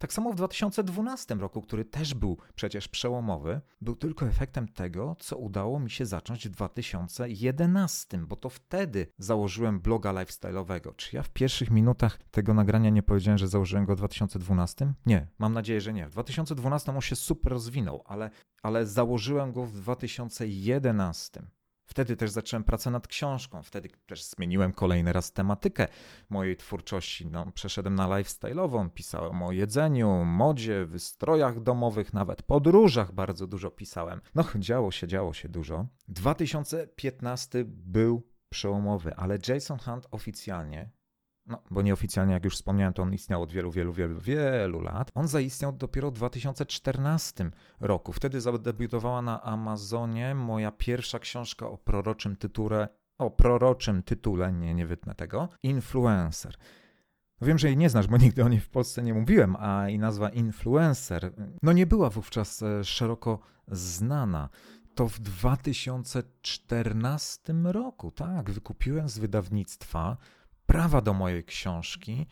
Tak 0.00 0.12
samo 0.12 0.32
w 0.32 0.34
2012 0.34 1.34
roku, 1.34 1.62
który 1.62 1.84
też 1.84 2.14
był 2.14 2.38
przecież 2.54 2.88
przełomowy, 2.88 3.60
był 3.80 3.96
tylko 3.96 4.26
efektem 4.26 4.68
tego, 4.68 5.16
co 5.18 5.36
udało 5.36 5.80
mi 5.80 5.90
się 5.90 6.06
zacząć 6.06 6.48
w 6.48 6.50
2011, 6.50 8.18
bo 8.18 8.36
to 8.36 8.50
wtedy 8.50 9.06
założyłem 9.18 9.80
bloga 9.80 10.12
lifestyle'owego. 10.12 10.96
Czy 10.96 11.16
ja 11.16 11.22
w 11.22 11.30
pierwszych 11.30 11.70
minutach 11.70 12.18
tego 12.30 12.54
nagrania 12.54 12.90
nie 12.90 13.02
powiedziałem, 13.02 13.38
że 13.38 13.48
założyłem 13.48 13.84
go 13.84 13.94
w 13.94 13.98
2012? 13.98 14.92
Nie, 15.06 15.26
mam 15.38 15.52
nadzieję, 15.52 15.80
że 15.80 15.92
nie. 15.92 16.08
W 16.08 16.10
2012 16.10 16.92
on 16.92 17.00
się 17.00 17.16
super 17.16 17.52
rozwinął, 17.52 18.02
ale, 18.06 18.30
ale 18.62 18.86
założyłem 18.86 19.52
go 19.52 19.66
w 19.66 19.72
2011. 19.72 21.42
Wtedy 21.90 22.16
też 22.16 22.30
zacząłem 22.30 22.64
pracę 22.64 22.90
nad 22.90 23.08
książką, 23.08 23.62
wtedy 23.62 23.88
też 24.06 24.24
zmieniłem 24.24 24.72
kolejny 24.72 25.12
raz 25.12 25.32
tematykę 25.32 25.88
mojej 26.28 26.56
twórczości. 26.56 27.26
No, 27.26 27.46
przeszedłem 27.54 27.94
na 27.94 28.08
lifestyle'ową, 28.08 28.90
pisałem 28.90 29.42
o 29.42 29.52
jedzeniu, 29.52 30.24
modzie, 30.24 30.86
wystrojach 30.86 31.62
domowych, 31.62 32.12
nawet 32.12 32.42
podróżach 32.42 33.12
bardzo 33.12 33.46
dużo 33.46 33.70
pisałem. 33.70 34.20
No, 34.34 34.44
działo 34.58 34.90
się, 34.90 35.06
działo 35.06 35.32
się 35.32 35.48
dużo. 35.48 35.86
2015 36.08 37.64
był 37.66 38.22
przełomowy, 38.48 39.14
ale 39.16 39.38
Jason 39.48 39.78
Hunt 39.78 40.06
oficjalnie 40.10 40.90
no, 41.50 41.62
bo 41.70 41.82
nieoficjalnie, 41.82 42.34
jak 42.34 42.44
już 42.44 42.54
wspomniałem, 42.54 42.94
to 42.94 43.02
on 43.02 43.14
istniał 43.14 43.42
od 43.42 43.52
wielu, 43.52 43.70
wielu, 43.70 43.92
wielu, 43.92 44.20
wielu 44.20 44.80
lat. 44.80 45.10
On 45.14 45.28
zaistniał 45.28 45.72
dopiero 45.72 46.10
w 46.10 46.14
2014 46.14 47.50
roku. 47.80 48.12
Wtedy 48.12 48.40
zadebiutowała 48.40 49.22
na 49.22 49.42
Amazonie 49.42 50.34
moja 50.34 50.72
pierwsza 50.72 51.18
książka 51.18 51.68
o 51.68 51.78
proroczym 51.78 52.36
tytule, 52.36 52.88
o 53.18 53.30
proroczym 53.30 54.02
tytule, 54.02 54.52
nie, 54.52 54.74
nie 54.74 54.86
wytnę 54.86 55.14
tego, 55.14 55.48
Influencer. 55.62 56.56
Wiem, 57.42 57.58
że 57.58 57.68
jej 57.68 57.76
nie 57.76 57.90
znasz, 57.90 58.06
bo 58.06 58.16
nigdy 58.16 58.44
o 58.44 58.48
niej 58.48 58.60
w 58.60 58.68
Polsce 58.68 59.02
nie 59.02 59.14
mówiłem, 59.14 59.56
a 59.58 59.88
i 59.88 59.98
nazwa 59.98 60.28
influencer 60.28 61.32
no 61.62 61.72
nie 61.72 61.86
była 61.86 62.10
wówczas 62.10 62.62
e, 62.62 62.84
szeroko 62.84 63.38
znana. 63.68 64.48
To 64.94 65.08
w 65.08 65.18
2014 65.18 67.54
roku, 67.64 68.10
tak, 68.10 68.50
wykupiłem 68.50 69.08
z 69.08 69.18
wydawnictwa 69.18 70.16
prawa 70.70 71.00
do 71.00 71.14
mojej 71.14 71.44
książki 71.44 72.26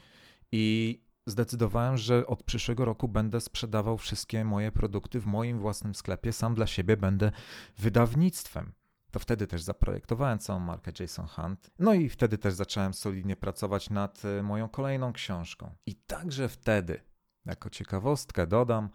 i 0.52 0.99
zdecydowałem, 1.26 1.97
że 1.97 2.26
od 2.26 2.42
przyszłego 2.42 2.85
roku 2.85 3.09
będę 3.09 3.40
sprzedawał 3.40 3.99
wszystkie 3.99 4.45
moje 4.45 4.73
produkty 4.73 5.21
w 5.21 5.26
moim 5.26 5.59
własnym 5.59 5.95
sklepie. 5.95 6.33
Sam 6.33 6.54
dla 6.54 6.66
siebie 6.66 6.97
będę 6.97 7.33
wydawnictwem. 7.78 8.73
To 9.11 9.18
wtedy 9.18 9.47
też 9.47 9.62
zaprojektowałem 9.62 10.38
całą 10.38 10.61
markę 10.61 10.92
Jason 11.00 11.26
Hunt. 11.26 11.71
No 11.78 11.95
i 11.95 12.09
wtedy 12.09 12.38
też 12.38 12.54
zacząłem 12.54 12.95
solidnie 12.95 13.37
pracować 13.37 13.90
nad 13.90 14.25
e, 14.25 14.42
moją 14.42 14.68
kolejną 14.68 15.12
książką. 15.12 15.75
I 15.87 15.95
także 15.95 16.49
wtedy, 16.49 17.00
jako 17.47 17.71
ciekawostkę 17.71 18.47
dodam, 18.47 18.88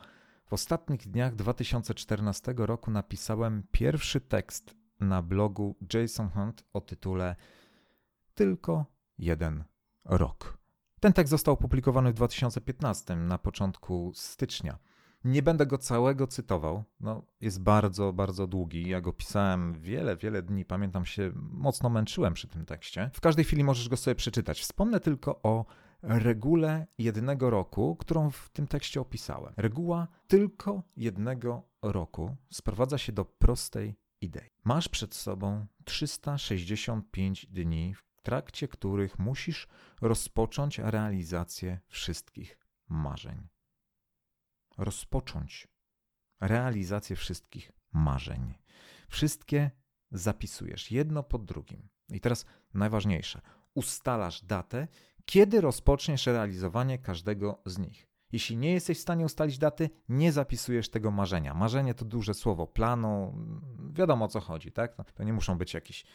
w 0.45 0.53
ostatnich 0.53 1.07
dniach 1.07 1.35
2014 1.35 2.53
roku 2.57 2.91
napisałem 2.91 3.63
pierwszy 3.71 4.21
tekst 4.21 4.75
na 4.99 5.21
blogu 5.21 5.75
Jason 5.93 6.29
Hunt 6.29 6.63
o 6.73 6.81
tytule 6.81 7.35
Tylko 8.33 8.92
jeden 9.17 9.63
rok. 10.05 10.57
Ten 10.99 11.13
tekst 11.13 11.31
został 11.31 11.53
opublikowany 11.53 12.11
w 12.11 12.13
2015, 12.13 13.15
na 13.15 13.37
początku 13.37 14.11
stycznia. 14.15 14.77
Nie 15.23 15.43
będę 15.43 15.65
go 15.65 15.77
całego 15.77 16.27
cytował, 16.27 16.83
no, 16.99 17.25
jest 17.41 17.61
bardzo, 17.61 18.13
bardzo 18.13 18.47
długi. 18.47 18.89
Ja 18.89 19.01
go 19.01 19.13
pisałem 19.13 19.73
wiele, 19.73 20.17
wiele 20.17 20.41
dni. 20.41 20.65
Pamiętam 20.65 21.05
się, 21.05 21.31
mocno 21.35 21.89
męczyłem 21.89 22.33
przy 22.33 22.47
tym 22.47 22.65
tekście. 22.65 23.09
W 23.13 23.21
każdej 23.21 23.45
chwili 23.45 23.63
możesz 23.63 23.89
go 23.89 23.97
sobie 23.97 24.15
przeczytać. 24.15 24.61
Wspomnę 24.61 24.99
tylko 24.99 25.41
o 25.41 25.65
regule 26.01 26.87
jednego 26.97 27.49
roku, 27.49 27.95
którą 27.95 28.31
w 28.31 28.49
tym 28.49 28.67
tekście 28.67 29.01
opisałem. 29.01 29.53
Reguła 29.57 30.07
tylko 30.27 30.83
jednego 30.97 31.63
roku 31.81 32.35
sprowadza 32.49 32.97
się 32.97 33.11
do 33.11 33.25
prostej 33.25 33.95
idei. 34.21 34.49
Masz 34.63 34.89
przed 34.89 35.15
sobą 35.15 35.65
365 35.85 37.45
dni, 37.45 37.95
trakcie 38.23 38.67
których 38.67 39.19
musisz 39.19 39.67
rozpocząć 40.01 40.79
realizację 40.79 41.79
wszystkich 41.87 42.57
marzeń. 42.89 43.47
Rozpocząć 44.77 45.67
realizację 46.41 47.15
wszystkich 47.15 47.71
marzeń. 47.91 48.53
Wszystkie 49.07 49.71
zapisujesz 50.11 50.91
jedno 50.91 51.23
po 51.23 51.39
drugim. 51.39 51.89
I 52.09 52.19
teraz 52.19 52.45
najważniejsze: 52.73 53.41
ustalasz 53.73 54.41
datę, 54.41 54.87
kiedy 55.25 55.61
rozpoczniesz 55.61 56.25
realizowanie 56.25 56.99
każdego 56.99 57.61
z 57.65 57.77
nich. 57.77 58.07
Jeśli 58.31 58.57
nie 58.57 58.71
jesteś 58.73 58.97
w 58.97 59.01
stanie 59.01 59.25
ustalić 59.25 59.57
daty, 59.57 59.89
nie 60.09 60.31
zapisujesz 60.31 60.89
tego 60.89 61.11
marzenia. 61.11 61.53
Marzenie 61.53 61.93
to 61.93 62.05
duże 62.05 62.33
słowo, 62.33 62.67
planu, 62.67 63.35
wiadomo 63.93 64.25
o 64.25 64.27
co 64.27 64.39
chodzi, 64.39 64.71
tak? 64.71 64.97
No, 64.97 65.05
to 65.13 65.23
nie 65.23 65.33
muszą 65.33 65.57
być 65.57 65.73
jakieś 65.73 66.05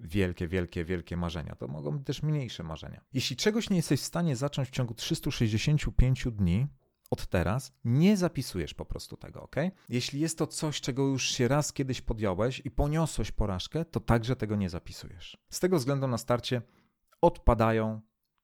wielkie, 0.00 0.48
wielkie, 0.48 0.84
wielkie 0.84 1.16
marzenia. 1.16 1.54
To 1.54 1.68
mogą 1.68 1.98
być 1.98 2.06
też 2.06 2.22
mniejsze 2.22 2.62
marzenia. 2.62 3.00
Jeśli 3.12 3.36
czegoś 3.36 3.70
nie 3.70 3.76
jesteś 3.76 4.00
w 4.00 4.04
stanie 4.04 4.36
zacząć 4.36 4.68
w 4.68 4.72
ciągu 4.72 4.94
365 4.94 6.26
dni, 6.32 6.66
od 7.10 7.26
teraz 7.26 7.72
nie 7.84 8.16
zapisujesz 8.16 8.74
po 8.74 8.84
prostu 8.84 9.16
tego, 9.16 9.42
ok? 9.42 9.56
Jeśli 9.88 10.20
jest 10.20 10.38
to 10.38 10.46
coś, 10.46 10.80
czego 10.80 11.06
już 11.06 11.30
się 11.30 11.48
raz 11.48 11.72
kiedyś 11.72 12.00
podjąłeś 12.00 12.62
i 12.64 12.70
poniosłeś 12.70 13.32
porażkę, 13.32 13.84
to 13.84 14.00
także 14.00 14.36
tego 14.36 14.56
nie 14.56 14.70
zapisujesz. 14.70 15.36
Z 15.50 15.60
tego 15.60 15.78
względu 15.78 16.06
na 16.06 16.18
starcie 16.18 16.62
odpadają 17.20 18.00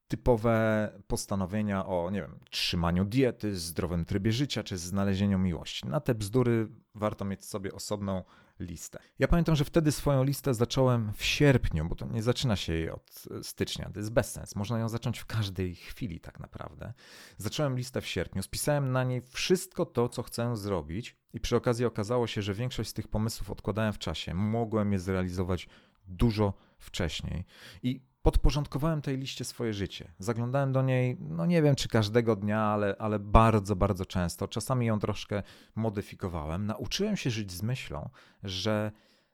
typowe 0.09 0.89
postanowienia 1.07 1.87
o, 1.87 2.11
nie 2.11 2.21
wiem, 2.21 2.39
trzymaniu 2.51 3.05
diety, 3.05 3.57
zdrowym 3.57 4.05
trybie 4.05 4.33
życia 4.33 4.63
czy 4.63 4.79
znalezieniu 4.79 5.39
miłości. 5.39 5.87
Na 5.87 6.01
te 6.01 6.15
bzdury 6.15 6.69
warto 6.95 7.25
mieć 7.25 7.45
sobie 7.45 7.73
osobną 7.73 8.25
listę. 8.61 8.99
Ja 9.19 9.29
pamiętam, 9.29 9.57
że 9.57 9.65
wtedy 9.65 9.93
swoją 9.93 10.25
listę 10.25 10.55
zacząłem 10.55 11.13
w 11.13 11.25
sierpniu, 11.25 11.89
bo 11.89 11.95
to 11.95 12.07
nie 12.07 12.23
zaczyna 12.23 12.57
się 12.57 12.73
jej 12.73 12.91
od 12.91 13.25
stycznia, 13.43 13.91
to 13.95 13.99
jest 13.99 14.13
bez 14.13 14.33
sens. 14.33 14.57
Można 14.57 14.79
ją 14.79 14.89
zacząć 14.89 15.19
w 15.19 15.27
każdej 15.27 15.75
chwili 15.75 16.21
tak 16.21 16.41
naprawdę. 16.41 16.93
Zacząłem 17.37 17.77
listę 17.77 18.01
w 18.01 18.07
sierpniu, 18.07 18.43
spisałem 18.43 18.93
na 18.93 19.05
niej 19.05 19.23
wszystko 19.31 19.87
to, 19.87 20.09
co 20.09 20.23
chcę 20.23 20.57
zrobić 20.57 21.17
i 21.33 21.41
przy 21.41 21.57
okazji 21.57 21.85
okazało 21.85 22.27
się, 22.27 22.43
że 22.43 22.55
większość 22.55 22.91
z 22.91 22.95
tych 22.95 23.09
pomysłów 23.09 23.51
odkładałem 23.51 23.93
w 23.93 23.99
czasie. 23.99 24.35
Mogłem 24.35 24.93
je 24.93 24.99
zrealizować 24.99 25.69
dużo 26.07 26.55
wcześniej. 26.79 27.45
I 27.83 28.01
podporządkowałem 28.27 29.03
tej 29.03 29.19
liście 29.19 29.45
swoje 29.45 29.73
życie. 29.73 30.13
Zaglądałem 30.19 30.73
do 30.73 30.83
niej, 30.83 31.17
no 31.21 31.47
nie 31.47 31.63
wiem 31.63 31.75
czy 31.75 31.89
każdego 31.89 32.37
dnia, 32.37 32.61
ale, 32.61 32.97
ale 32.99 33.19
bardzo, 33.19 33.77
bardzo 33.77 34.07
często. 34.07 34.49
Czasami 34.49 34.87
ją 34.87 34.99
troszkę 34.99 35.43
modyfikowałem. 35.75 36.67
Nauczyłem 36.67 37.17
się 37.17 37.31
żyć 37.31 37.53
z 37.53 37.63
myślą, 37.63 38.11
że 38.43 38.93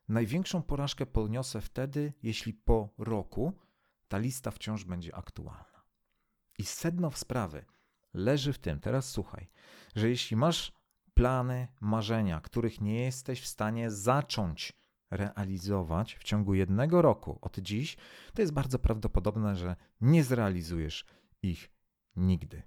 największą 0.08 0.62
porażkę 0.62 1.06
poniosę 1.06 1.60
wtedy, 1.60 2.12
jeśli 2.22 2.54
po 2.54 2.88
roku 2.98 3.52
ta 4.08 4.18
lista 4.18 4.50
wciąż 4.50 4.84
będzie 4.84 5.14
aktualna. 5.14 5.82
I 6.58 6.64
sedno 6.64 7.10
w 7.10 7.18
sprawy 7.18 7.64
leży 8.14 8.52
w 8.52 8.58
tym, 8.58 8.80
teraz 8.80 9.10
słuchaj, 9.10 9.48
że 9.96 10.08
jeśli 10.08 10.36
masz 10.36 10.72
plany, 11.14 11.68
marzenia, 11.80 12.40
których 12.40 12.80
nie 12.80 13.04
jesteś 13.04 13.40
w 13.40 13.46
stanie 13.46 13.90
zacząć 13.90 14.72
realizować 15.12 16.14
w 16.16 16.24
ciągu 16.24 16.54
jednego 16.54 17.02
roku 17.02 17.38
od 17.40 17.58
dziś, 17.58 17.96
to 18.34 18.42
jest 18.42 18.52
bardzo 18.52 18.78
prawdopodobne, 18.78 19.56
że 19.56 19.76
nie 20.00 20.24
zrealizujesz 20.24 21.04
ich 21.42 21.70
nigdy. 22.16 22.62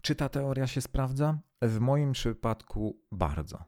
Czy 0.00 0.14
ta 0.14 0.28
teoria 0.28 0.66
się 0.66 0.80
sprawdza? 0.80 1.38
W 1.62 1.80
moim 1.80 2.12
przypadku 2.12 3.00
bardzo. 3.12 3.64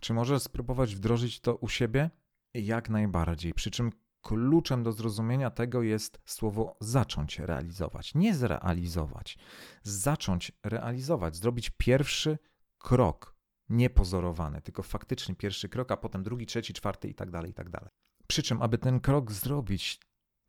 Czy 0.00 0.14
możesz 0.14 0.42
spróbować 0.42 0.94
wdrożyć 0.94 1.40
to 1.40 1.56
u 1.56 1.68
siebie? 1.68 2.10
Jak 2.54 2.90
najbardziej. 2.90 3.54
Przy 3.54 3.70
czym 3.70 3.92
kluczem 4.22 4.82
do 4.82 4.92
zrozumienia 4.92 5.50
tego 5.50 5.82
jest 5.82 6.20
słowo 6.24 6.76
zacząć 6.80 7.38
realizować, 7.38 8.14
nie 8.14 8.34
zrealizować. 8.34 9.38
Zacząć 9.82 10.52
realizować, 10.64 11.36
zrobić 11.36 11.70
pierwszy 11.70 12.38
krok 12.78 13.31
niepozorowany, 13.72 14.60
tylko 14.60 14.82
faktyczny 14.82 15.34
pierwszy 15.34 15.68
krok, 15.68 15.92
a 15.92 15.96
potem 15.96 16.22
drugi, 16.22 16.46
trzeci, 16.46 16.72
czwarty 16.72 17.08
i 17.08 17.14
tak 17.14 17.30
dalej, 17.30 17.50
i 17.50 17.54
tak 17.54 17.70
dalej. 17.70 17.88
Przy 18.26 18.42
czym, 18.42 18.62
aby 18.62 18.78
ten 18.78 19.00
krok 19.00 19.32
zrobić, 19.32 20.00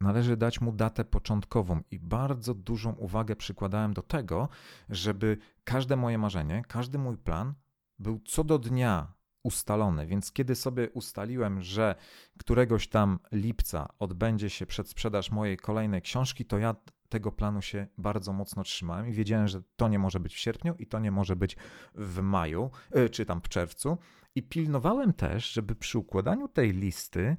należy 0.02 0.38
dać 0.38 0.62
mu 0.62 0.71
datę 0.71 1.06
początkową 1.06 1.82
i 1.91 2.00
bardzo 2.00 2.54
dużą 2.54 2.91
uwagę 2.93 3.36
przykładałem 3.36 3.93
do 3.93 4.02
tego, 4.02 4.50
żeby 4.89 5.38
każde 5.63 5.95
moje 5.95 6.17
marzenie, 6.17 6.63
każdy 6.67 6.98
mój 6.98 7.17
plan 7.17 7.54
był 8.00 8.19
co 8.19 8.43
do 8.43 8.60
dnia 8.60 9.13
ustalony. 9.43 10.08
Więc 10.08 10.32
kiedy 10.32 10.56
sobie 10.56 10.89
ustaliłem, 10.89 11.62
że 11.62 11.95
któregoś 12.39 12.88
tam 12.88 13.19
lipca 13.32 13.88
odbędzie 14.00 14.50
się 14.50 14.65
przedsprzedaż 14.65 15.32
mojej 15.32 15.58
kolejnej 15.58 16.02
książki, 16.02 16.45
to 16.45 16.58
ja 16.58 16.76
tego 17.13 17.32
planu 17.32 17.62
się 17.62 17.88
bardzo 17.97 18.34
mocno 18.34 18.63
trzymałem 18.63 19.08
i 19.08 19.13
wiedziałem, 19.13 19.47
że 19.47 19.62
to 19.76 19.88
nie 19.88 19.99
może 19.99 20.19
być 20.19 20.36
w 20.36 20.38
sierpniu 20.38 20.76
i 20.80 20.88
to 20.88 20.99
nie 20.99 21.12
może 21.12 21.36
być 21.36 21.58
w 21.95 22.21
maju, 22.21 22.71
e, 22.91 23.10
czy 23.10 23.26
tam 23.26 23.41
w 23.41 23.49
czerwcu. 23.49 23.97
I 24.36 24.43
pilnowałem 24.43 25.13
też, 25.13 25.52
żeby 25.52 25.76
przy 25.76 25.97
układaniu 25.99 26.47
tej 26.47 26.71
listy 26.71 27.38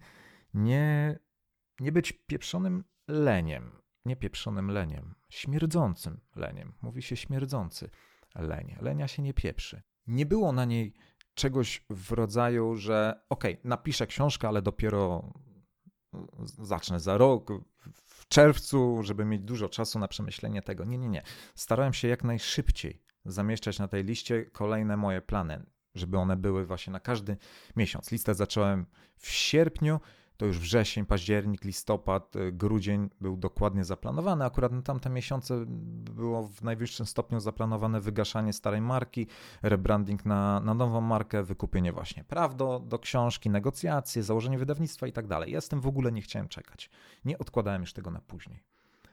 nie, 0.55 1.19
nie 1.81 1.93
być 1.93 2.13
pieprzonym 2.13 2.85
leniem. 3.09 3.71
Nie 4.05 4.17
pieprzonym 4.17 4.71
leniem, 4.71 5.15
śmierdzącym 5.29 6.21
leniem. 6.37 6.73
Mówi 6.83 7.03
się 7.03 7.17
śmierdzący 7.17 7.91
leń. 8.35 8.77
Lenia 8.81 9.09
się 9.09 9.23
nie 9.23 9.35
pieprzy. 9.35 9.83
Nie 10.07 10.27
było 10.27 10.53
na 10.53 10.65
niej 10.65 10.95
czegoś 11.35 11.85
w 11.91 12.13
rodzaju, 12.13 12.77
że 12.77 13.21
okej, 13.29 13.53
okay, 13.53 13.69
napiszę 13.69 14.07
książkę, 14.07 14.49
ale 14.49 14.63
dopiero 14.63 15.33
zacznę 16.45 17.01
za 17.01 17.19
rok, 17.19 17.51
w 18.25 18.29
czerwcu, 18.29 19.03
żeby 19.03 19.25
mieć 19.25 19.43
dużo 19.43 19.69
czasu 19.69 19.99
na 19.99 20.09
przemyślenie 20.09 20.63
tego. 20.63 20.85
Nie, 20.85 20.99
nie, 20.99 21.09
nie. 21.09 21.23
Starałem 21.55 21.93
się 21.93 22.09
jak 22.09 22.25
najszybciej 22.25 23.03
zamieszczać 23.25 23.79
na 23.79 23.89
tej 23.89 24.05
liście 24.05 24.45
kolejne 24.45 24.97
moje 24.97 25.23
plany, 25.23 25.67
żeby 25.95 26.19
one 26.19 26.37
były 26.37 26.67
właśnie 26.67 26.93
na 26.93 27.01
każdy 27.01 27.37
miesiąc. 27.77 28.11
Listę 28.11 28.35
zacząłem 28.35 28.87
w 29.17 29.29
sierpniu 29.29 30.01
to 30.37 30.47
już 30.47 30.59
wrzesień, 30.59 31.07
październik, 31.07 31.65
listopad, 31.65 32.37
y, 32.37 32.53
grudzień 32.53 33.11
był 33.21 33.37
dokładnie 33.37 33.85
zaplanowany. 33.85 34.45
Akurat 34.45 34.73
na 34.73 34.83
tamte 34.83 35.11
miesiące 35.11 35.65
było 36.15 36.49
w 36.49 36.63
najwyższym 36.63 37.07
stopniu 37.07 37.41
zaplanowane 37.41 38.01
wygaszanie 38.01 38.53
starej 38.53 38.81
marki, 38.81 39.27
rebranding 39.63 40.25
na, 40.25 40.61
na 40.61 40.75
nową 40.75 41.01
markę, 41.01 41.43
wykupienie 41.43 41.93
właśnie 41.93 42.25
praw 42.25 42.57
do, 42.57 42.83
do 42.87 42.99
książki, 42.99 43.51
negocjacje, 43.51 44.23
założenie 44.23 44.59
wydawnictwa 44.59 45.07
i 45.07 45.13
tak 45.13 45.27
dalej. 45.27 45.53
Ja 45.53 45.61
z 45.61 45.69
tym 45.69 45.81
w 45.81 45.87
ogóle 45.87 46.13
nie 46.13 46.23
chciałem 46.23 46.49
czekać. 46.49 46.91
Nie 47.25 47.39
odkładałem 47.39 47.81
już 47.81 47.93
tego 47.93 48.11
na 48.11 48.21
później. 48.21 48.63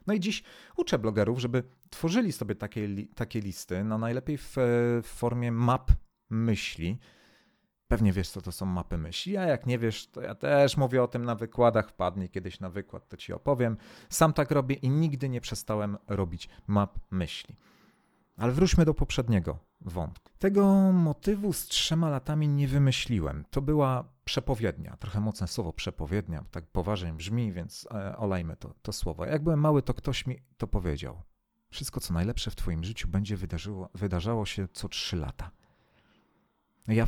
No 0.07 0.13
i 0.13 0.19
dziś 0.19 0.43
uczę 0.77 0.99
blogerów, 0.99 1.39
żeby 1.39 1.63
tworzyli 1.89 2.31
sobie 2.31 2.55
takie, 2.55 2.87
takie 3.15 3.39
listy, 3.39 3.83
no 3.83 3.97
najlepiej 3.97 4.37
w, 4.37 4.55
w 5.03 5.07
formie 5.07 5.51
map 5.51 5.91
myśli, 6.29 6.99
Pewnie 7.91 8.13
wiesz, 8.13 8.29
co 8.29 8.41
to 8.41 8.51
są 8.51 8.65
mapy 8.65 8.97
myśli, 8.97 9.37
a 9.37 9.43
jak 9.43 9.65
nie 9.65 9.79
wiesz, 9.79 10.07
to 10.07 10.21
ja 10.21 10.35
też 10.35 10.77
mówię 10.77 11.03
o 11.03 11.07
tym 11.07 11.25
na 11.25 11.35
wykładach. 11.35 11.89
Wpadnij 11.89 12.29
kiedyś 12.29 12.59
na 12.59 12.69
wykład, 12.69 13.07
to 13.07 13.17
ci 13.17 13.33
opowiem. 13.33 13.77
Sam 14.09 14.33
tak 14.33 14.51
robię 14.51 14.75
i 14.75 14.89
nigdy 14.89 15.29
nie 15.29 15.41
przestałem 15.41 15.97
robić 16.07 16.49
map 16.67 16.99
myśli. 17.09 17.55
Ale 18.37 18.51
wróćmy 18.51 18.85
do 18.85 18.93
poprzedniego 18.93 19.59
wątku. 19.81 20.31
Tego 20.39 20.91
motywu 20.91 21.53
z 21.53 21.65
trzema 21.65 22.09
latami 22.09 22.47
nie 22.47 22.67
wymyśliłem. 22.67 23.45
To 23.49 23.61
była 23.61 24.03
przepowiednia. 24.25 24.97
Trochę 24.97 25.19
mocne 25.19 25.47
słowo 25.47 25.73
przepowiednia, 25.73 26.43
tak 26.51 26.65
poważnie 26.67 27.13
brzmi, 27.13 27.51
więc 27.51 27.87
e, 27.91 28.17
olejmy 28.17 28.55
to, 28.55 28.73
to 28.81 28.93
słowo. 28.93 29.25
Jak 29.25 29.43
byłem 29.43 29.59
mały, 29.59 29.81
to 29.81 29.93
ktoś 29.93 30.25
mi 30.25 30.39
to 30.57 30.67
powiedział. 30.67 31.21
Wszystko, 31.69 31.99
co 31.99 32.13
najlepsze 32.13 32.51
w 32.51 32.55
Twoim 32.55 32.83
życiu, 32.83 33.07
będzie 33.07 33.37
wydarzyło, 33.37 33.89
wydarzało 33.93 34.45
się 34.45 34.67
co 34.73 34.89
trzy 34.89 35.15
lata. 35.15 35.51
Ja 36.87 37.05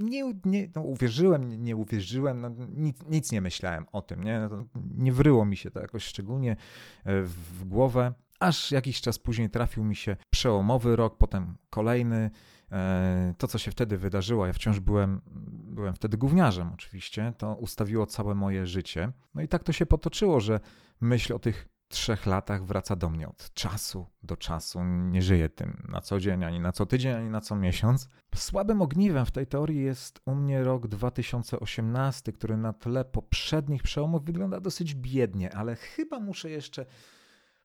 nie, 0.00 0.34
nie 0.44 0.68
no 0.74 0.82
uwierzyłem, 0.82 1.48
nie, 1.48 1.58
nie 1.58 1.76
uwierzyłem, 1.76 2.40
no 2.40 2.50
nic, 2.76 2.98
nic, 3.08 3.32
nie 3.32 3.40
myślałem 3.40 3.86
o 3.92 4.02
tym, 4.02 4.24
nie? 4.24 4.48
No 4.50 4.64
nie 4.94 5.12
wryło 5.12 5.44
mi 5.44 5.56
się 5.56 5.70
to 5.70 5.80
jakoś 5.80 6.04
szczególnie 6.04 6.56
e, 7.04 7.22
w 7.22 7.64
głowę, 7.68 8.12
aż 8.42 8.70
jakiś 8.70 9.00
czas 9.00 9.18
później 9.18 9.50
trafił 9.50 9.84
mi 9.84 9.96
się 9.96 10.16
przełomowy 10.30 10.96
rok, 10.96 11.16
potem 11.16 11.56
kolejny, 11.70 12.30
e, 12.72 13.34
to, 13.38 13.48
co 13.48 13.58
się 13.58 13.70
wtedy 13.70 13.98
wydarzyło, 13.98 14.46
ja 14.46 14.52
wciąż 14.52 14.80
byłem, 14.80 15.20
byłem 15.64 15.94
wtedy 15.94 16.16
gówniarzem 16.16 16.70
oczywiście, 16.74 17.32
to 17.38 17.54
ustawiło 17.54 18.06
całe 18.06 18.34
moje 18.34 18.66
życie. 18.66 19.12
No 19.34 19.42
i 19.42 19.48
tak 19.48 19.64
to 19.64 19.72
się 19.72 19.86
potoczyło, 19.86 20.40
że 20.40 20.60
myśl 21.00 21.34
o 21.34 21.38
tych 21.38 21.68
trzech 21.92 22.26
latach 22.26 22.64
wraca 22.64 22.96
do 22.96 23.10
mnie 23.10 23.28
od 23.28 23.54
czasu 23.54 24.06
do 24.22 24.36
czasu. 24.36 24.84
Nie 24.84 25.22
żyję 25.22 25.48
tym 25.48 25.86
na 25.88 26.00
co 26.00 26.20
dzień, 26.20 26.44
ani 26.44 26.60
na 26.60 26.72
co 26.72 26.86
tydzień, 26.86 27.12
ani 27.12 27.30
na 27.30 27.40
co 27.40 27.56
miesiąc. 27.56 28.08
Słabym 28.34 28.82
ogniwem 28.82 29.26
w 29.26 29.30
tej 29.30 29.46
teorii 29.46 29.82
jest 29.82 30.20
u 30.26 30.34
mnie 30.34 30.64
rok 30.64 30.86
2018, 30.86 32.32
który 32.32 32.56
na 32.56 32.72
tle 32.72 33.04
poprzednich 33.04 33.82
przełomów 33.82 34.24
wygląda 34.24 34.60
dosyć 34.60 34.94
biednie, 34.94 35.54
ale 35.54 35.76
chyba 35.76 36.20
muszę 36.20 36.50
jeszcze 36.50 36.86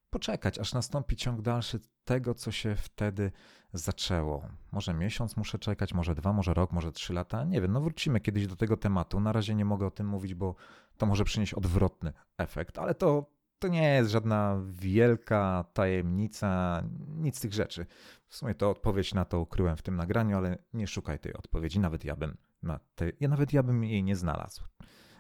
poczekać, 0.10 0.60
aż 0.60 0.74
nastąpi 0.74 1.16
ciąg 1.16 1.42
dalszy 1.42 1.80
tego, 2.06 2.34
co 2.34 2.52
się 2.52 2.76
wtedy 2.76 3.32
zaczęło. 3.74 4.48
Może 4.72 4.94
miesiąc 4.94 5.38
muszę 5.38 5.60
czekać, 5.60 5.94
może 5.94 6.16
dwa, 6.16 6.34
może 6.34 6.54
rok, 6.54 6.72
może 6.72 6.92
trzy 6.92 7.14
lata. 7.14 7.44
Nie 7.44 7.62
wiem, 7.62 7.72
no 7.72 7.82
wrócimy 7.82 8.20
kiedyś 8.20 8.48
do 8.48 8.56
tego 8.56 8.78
tematu. 8.78 9.20
Na 9.20 9.32
razie 9.32 9.56
nie 9.56 9.66
mogę 9.66 9.88
o 9.88 9.92
tym 9.92 10.08
mówić, 10.08 10.34
bo 10.34 10.56
to 10.98 11.06
może 11.06 11.24
przynieść 11.24 11.54
odwrotny 11.54 12.14
efekt, 12.38 12.78
ale 12.78 12.96
to, 12.96 13.37
to 13.60 13.68
nie 13.68 13.94
jest 13.94 14.12
żadna 14.12 14.62
wielka 14.70 15.66
tajemnica, 15.74 16.84
nic 17.08 17.38
z 17.38 17.42
tych 17.42 17.54
rzeczy. 17.54 17.86
W 18.28 18.36
sumie 18.36 18.56
to 18.56 18.70
odpowiedź 18.70 19.14
na 19.14 19.26
to 19.26 19.40
ukryłem 19.40 19.78
w 19.78 19.82
tym 19.82 19.96
nagraniu, 19.96 20.38
ale 20.38 20.58
nie 20.74 20.88
szukaj 20.88 21.20
tej 21.20 21.34
odpowiedzi. 21.34 21.80
Nawet 21.80 22.06
ja 22.06 22.16
bym, 22.16 22.38
na 22.64 22.80
tej, 22.96 23.14
ja 23.20 23.28
nawet 23.28 23.54
ja 23.54 23.64
bym 23.64 23.84
jej 23.84 24.04
nie 24.04 24.16
znalazł. 24.16 24.64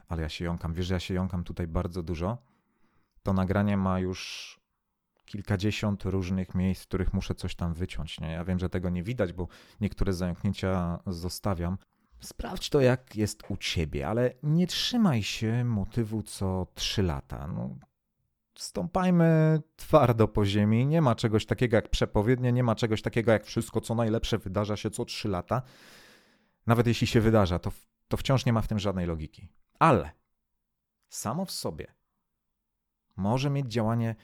Ale 0.07 0.21
ja 0.21 0.29
się 0.29 0.45
jąkam, 0.45 0.73
wiesz, 0.73 0.89
ja 0.89 0.99
się 0.99 1.13
jąkam 1.13 1.43
tutaj 1.43 1.67
bardzo 1.67 2.03
dużo. 2.03 2.37
To 3.23 3.33
nagranie 3.33 3.77
ma 3.77 3.99
już 3.99 4.59
kilkadziesiąt 5.25 6.03
różnych 6.03 6.55
miejsc, 6.55 6.83
w 6.83 6.87
których 6.87 7.13
muszę 7.13 7.35
coś 7.35 7.55
tam 7.55 7.73
wyciąć. 7.73 8.19
Nie? 8.19 8.31
Ja 8.31 8.45
wiem, 8.45 8.59
że 8.59 8.69
tego 8.69 8.89
nie 8.89 9.03
widać, 9.03 9.33
bo 9.33 9.47
niektóre 9.81 10.13
zająknięcia 10.13 10.99
zostawiam. 11.07 11.77
Sprawdź 12.19 12.69
to, 12.69 12.81
jak 12.81 13.15
jest 13.15 13.43
u 13.49 13.57
ciebie, 13.57 14.07
ale 14.07 14.33
nie 14.43 14.67
trzymaj 14.67 15.23
się 15.23 15.65
motywu 15.65 16.23
co 16.23 16.67
trzy 16.75 17.03
lata. 17.03 17.47
No, 17.47 17.75
stąpajmy 18.59 19.61
twardo 19.75 20.27
po 20.27 20.45
ziemi. 20.45 20.85
Nie 20.85 21.01
ma 21.01 21.15
czegoś 21.15 21.45
takiego 21.45 21.75
jak 21.75 21.89
przepowiednie, 21.89 22.51
nie 22.51 22.63
ma 22.63 22.75
czegoś 22.75 23.01
takiego 23.01 23.31
jak 23.31 23.45
wszystko, 23.45 23.81
co 23.81 23.95
najlepsze 23.95 24.37
wydarza 24.37 24.77
się 24.77 24.89
co 24.89 25.05
trzy 25.05 25.27
lata. 25.27 25.61
Nawet 26.67 26.87
jeśli 26.87 27.07
się 27.07 27.21
wydarza, 27.21 27.59
to, 27.59 27.71
to 28.07 28.17
wciąż 28.17 28.45
nie 28.45 28.53
ma 28.53 28.61
w 28.61 28.67
tym 28.67 28.79
żadnej 28.79 29.05
logiki. 29.05 29.49
Ale 29.79 30.11
samo 31.09 31.45
w 31.45 31.51
sobie 31.51 31.93
może 33.15 33.49
mieć 33.49 33.67
działanie 33.67 34.15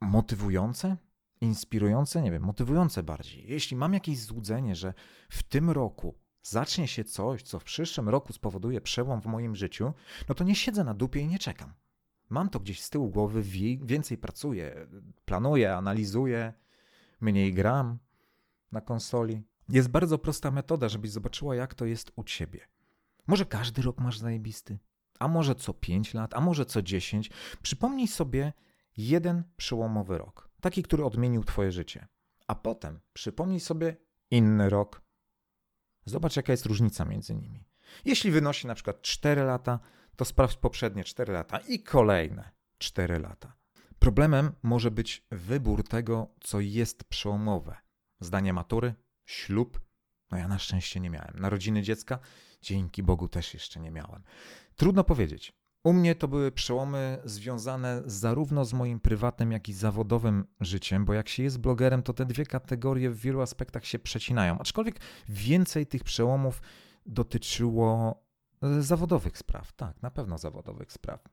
motywujące, 0.00 0.96
inspirujące, 1.40 2.22
nie 2.22 2.32
wiem, 2.32 2.42
motywujące 2.42 3.02
bardziej. 3.02 3.44
Jeśli 3.48 3.76
mam 3.76 3.94
jakieś 3.94 4.18
złudzenie, 4.18 4.76
że 4.76 4.94
w 5.28 5.42
tym 5.42 5.70
roku 5.70 6.18
zacznie 6.42 6.88
się 6.88 7.04
coś, 7.04 7.42
co 7.42 7.58
w 7.58 7.64
przyszłym 7.64 8.08
roku 8.08 8.32
spowoduje 8.32 8.80
przełom 8.80 9.20
w 9.20 9.26
moim 9.26 9.56
życiu, 9.56 9.92
no 10.28 10.34
to 10.34 10.44
nie 10.44 10.54
siedzę 10.54 10.84
na 10.84 10.94
dupie 10.94 11.20
i 11.20 11.26
nie 11.26 11.38
czekam. 11.38 11.74
Mam 12.32 12.48
to 12.48 12.60
gdzieś 12.60 12.80
z 12.82 12.90
tyłu 12.90 13.10
głowy, 13.10 13.42
więcej 13.82 14.18
pracuję, 14.18 14.86
planuję, 15.24 15.76
analizuję, 15.76 16.52
mniej 17.20 17.54
gram 17.54 17.98
na 18.72 18.80
konsoli. 18.80 19.42
Jest 19.68 19.88
bardzo 19.88 20.18
prosta 20.18 20.50
metoda, 20.50 20.88
żebyś 20.88 21.10
zobaczyła, 21.10 21.54
jak 21.54 21.74
to 21.74 21.86
jest 21.86 22.12
u 22.16 22.24
ciebie. 22.24 22.60
Może 23.26 23.46
każdy 23.46 23.82
rok 23.82 24.00
masz 24.00 24.18
zajebisty, 24.18 24.78
a 25.18 25.28
może 25.28 25.54
co 25.54 25.74
5 25.74 26.14
lat, 26.14 26.34
a 26.34 26.40
może 26.40 26.66
co 26.66 26.82
10. 26.82 27.30
Przypomnij 27.62 28.08
sobie, 28.08 28.52
jeden 28.96 29.44
przełomowy 29.56 30.18
rok, 30.18 30.50
taki, 30.60 30.82
który 30.82 31.04
odmienił 31.04 31.44
Twoje 31.44 31.72
życie. 31.72 32.06
A 32.46 32.54
potem 32.54 33.00
przypomnij 33.12 33.60
sobie 33.60 33.96
inny 34.30 34.70
rok. 34.70 35.02
Zobacz, 36.04 36.36
jaka 36.36 36.52
jest 36.52 36.66
różnica 36.66 37.04
między 37.04 37.34
nimi. 37.34 37.64
Jeśli 38.04 38.30
wynosi 38.30 38.66
na 38.66 38.74
przykład 38.74 39.02
4 39.02 39.42
lata, 39.42 39.80
to 40.16 40.24
sprawdź 40.24 40.56
poprzednie 40.56 41.04
4 41.04 41.32
lata 41.32 41.58
i 41.58 41.82
kolejne 41.82 42.50
4 42.78 43.18
lata. 43.18 43.56
Problemem 43.98 44.52
może 44.62 44.90
być 44.90 45.26
wybór 45.30 45.88
tego, 45.88 46.34
co 46.40 46.60
jest 46.60 47.04
przełomowe. 47.04 47.76
Zdanie 48.20 48.52
matury, 48.52 48.94
ślub. 49.24 49.80
No 50.30 50.38
ja 50.38 50.48
na 50.48 50.58
szczęście 50.58 51.00
nie 51.00 51.10
miałem. 51.10 51.38
Narodziny 51.38 51.82
dziecka, 51.82 52.18
dzięki 52.62 53.02
Bogu 53.02 53.28
też 53.28 53.54
jeszcze 53.54 53.80
nie 53.80 53.90
miałem. 53.90 54.22
Trudno 54.76 55.04
powiedzieć. 55.04 55.52
U 55.84 55.92
mnie 55.92 56.14
to 56.14 56.28
były 56.28 56.52
przełomy 56.52 57.18
związane 57.24 58.02
zarówno 58.06 58.64
z 58.64 58.72
moim 58.72 59.00
prywatnym, 59.00 59.52
jak 59.52 59.68
i 59.68 59.72
zawodowym 59.72 60.44
życiem, 60.60 61.04
bo 61.04 61.12
jak 61.14 61.28
się 61.28 61.42
jest 61.42 61.58
blogerem, 61.58 62.02
to 62.02 62.12
te 62.12 62.26
dwie 62.26 62.46
kategorie 62.46 63.10
w 63.10 63.20
wielu 63.20 63.40
aspektach 63.40 63.84
się 63.84 63.98
przecinają. 63.98 64.58
Aczkolwiek 64.58 65.00
więcej 65.28 65.86
tych 65.86 66.04
przełomów 66.04 66.62
dotyczyło 67.06 68.21
zawodowych 68.78 69.38
spraw. 69.38 69.72
Tak, 69.72 70.02
na 70.02 70.10
pewno 70.10 70.38
zawodowych 70.38 70.92
spraw. 70.92 71.24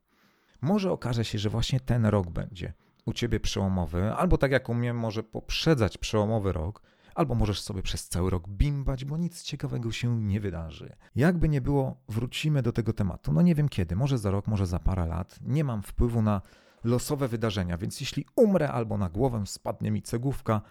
Może 0.60 0.92
okaże 0.92 1.24
się, 1.24 1.38
że 1.38 1.50
właśnie 1.50 1.80
ten 1.80 2.06
rok 2.06 2.30
będzie 2.30 2.72
u 3.06 3.12
ciebie 3.12 3.40
przełomowy, 3.40 4.14
albo 4.14 4.38
tak 4.38 4.52
jak 4.52 4.68
u 4.68 4.74
mnie, 4.74 4.94
może 4.94 5.22
poprzedzać 5.22 5.98
przełomowy 5.98 6.52
rok, 6.52 6.82
albo 7.14 7.34
możesz 7.34 7.60
sobie 7.60 7.82
przez 7.82 8.08
cały 8.08 8.30
rok 8.30 8.48
bimbać, 8.48 9.04
bo 9.04 9.16
nic 9.16 9.42
ciekawego 9.42 9.92
się 9.92 10.20
nie 10.20 10.40
wydarzy. 10.40 10.96
Jakby 11.16 11.48
nie 11.48 11.60
było, 11.60 12.02
wrócimy 12.08 12.62
do 12.62 12.72
tego 12.72 12.92
tematu. 12.92 13.32
No 13.32 13.42
nie 13.42 13.54
wiem 13.54 13.68
kiedy, 13.68 13.96
może 13.96 14.18
za 14.18 14.30
rok, 14.30 14.46
może 14.46 14.66
za 14.66 14.78
parę 14.78 15.06
lat. 15.06 15.38
Nie 15.40 15.64
mam 15.64 15.82
wpływu 15.82 16.22
na 16.22 16.42
losowe 16.84 17.28
wydarzenia, 17.28 17.78
więc 17.78 18.00
jeśli 18.00 18.26
umrę 18.36 18.72
albo 18.72 18.98
na 18.98 19.10
głowę 19.10 19.42
spadnie 19.46 19.90
mi 19.90 20.02
cegłówka, 20.02 20.62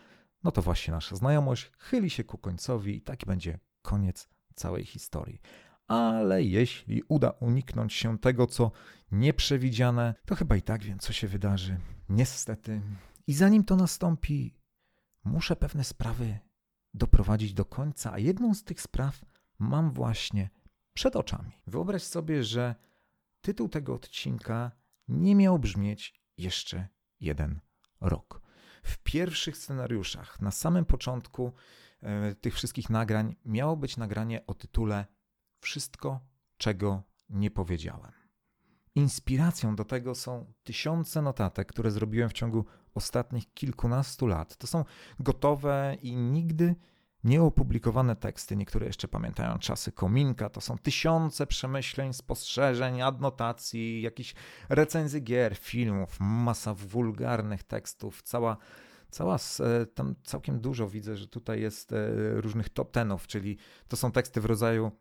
no 0.43 0.51
to 0.51 0.61
właśnie 0.61 0.93
nasza 0.93 1.15
znajomość 1.15 1.71
chyli 1.77 2.09
się 2.09 2.23
ku 2.23 2.37
końcowi 2.37 2.95
i 2.95 3.01
taki 3.01 3.25
będzie 3.25 3.59
koniec 3.81 4.29
całej 4.55 4.85
historii. 4.85 5.41
Ale 5.89 6.43
jeśli 6.43 7.03
uda 7.07 7.29
uniknąć 7.29 7.93
się 7.93 8.17
tego, 8.17 8.47
co 8.47 8.71
nieprzewidziane, 9.11 10.15
to 10.25 10.35
chyba 10.35 10.55
i 10.55 10.61
tak 10.61 10.83
wiem, 10.83 10.99
co 10.99 11.13
się 11.13 11.27
wydarzy. 11.27 11.77
Niestety. 12.09 12.81
I 13.27 13.33
zanim 13.33 13.63
to 13.63 13.75
nastąpi, 13.75 14.55
muszę 15.23 15.55
pewne 15.55 15.83
sprawy 15.83 16.39
doprowadzić 16.93 17.53
do 17.53 17.65
końca, 17.65 18.13
a 18.13 18.19
jedną 18.19 18.53
z 18.53 18.63
tych 18.63 18.81
spraw 18.81 19.25
mam 19.59 19.91
właśnie 19.91 20.49
przed 20.93 21.15
oczami. 21.15 21.51
Wyobraź 21.67 22.03
sobie, 22.03 22.43
że 22.43 22.75
tytuł 23.41 23.69
tego 23.69 23.93
odcinka 23.93 24.71
nie 25.07 25.35
miał 25.35 25.59
brzmieć 25.59 26.21
jeszcze 26.37 26.87
jeden 27.19 27.59
rok. 28.01 28.41
W 28.83 28.97
pierwszych 28.97 29.57
scenariuszach, 29.57 30.41
na 30.41 30.51
samym 30.51 30.85
początku 30.85 31.53
e, 32.01 32.35
tych 32.35 32.55
wszystkich 32.55 32.89
nagrań, 32.89 33.35
miało 33.45 33.77
być 33.77 33.97
nagranie 33.97 34.45
o 34.45 34.53
tytule 34.53 35.05
Wszystko, 35.59 36.19
czego 36.57 37.03
nie 37.29 37.51
powiedziałem. 37.51 38.11
Inspiracją 38.95 39.75
do 39.75 39.85
tego 39.85 40.15
są 40.15 40.53
tysiące 40.63 41.21
notatek, 41.21 41.67
które 41.67 41.91
zrobiłem 41.91 42.29
w 42.29 42.33
ciągu 42.33 42.65
ostatnich 42.93 43.53
kilkunastu 43.53 44.27
lat. 44.27 44.57
To 44.57 44.67
są 44.67 44.85
gotowe 45.19 45.97
i 46.01 46.15
nigdy 46.15 46.75
nieopublikowane 47.23 48.15
teksty. 48.15 48.55
Niektóre 48.55 48.87
jeszcze 48.87 49.07
pamiętają 49.07 49.59
czasy 49.59 49.91
kominka. 49.91 50.49
To 50.49 50.61
są 50.61 50.77
tysiące 50.77 51.47
przemyśleń, 51.47 52.13
spostrzeżeń, 52.13 53.01
adnotacji, 53.01 54.01
jakichś 54.01 54.35
recenzji 54.69 55.23
gier, 55.23 55.55
filmów, 55.57 56.17
masa 56.19 56.73
wulgarnych 56.73 57.63
tekstów, 57.63 58.21
cała. 58.21 58.57
Cała, 59.11 59.35
e, 59.35 59.85
tam 59.85 60.15
całkiem 60.23 60.59
dużo 60.61 60.89
widzę, 60.89 61.17
że 61.17 61.27
tutaj 61.27 61.61
jest 61.61 61.91
e, 61.91 61.97
różnych 62.41 62.69
top 62.69 62.91
tenów, 62.91 63.27
czyli 63.27 63.57
to 63.87 63.97
są 63.97 64.11
teksty 64.11 64.41
w 64.41 64.45
rodzaju 64.45 64.91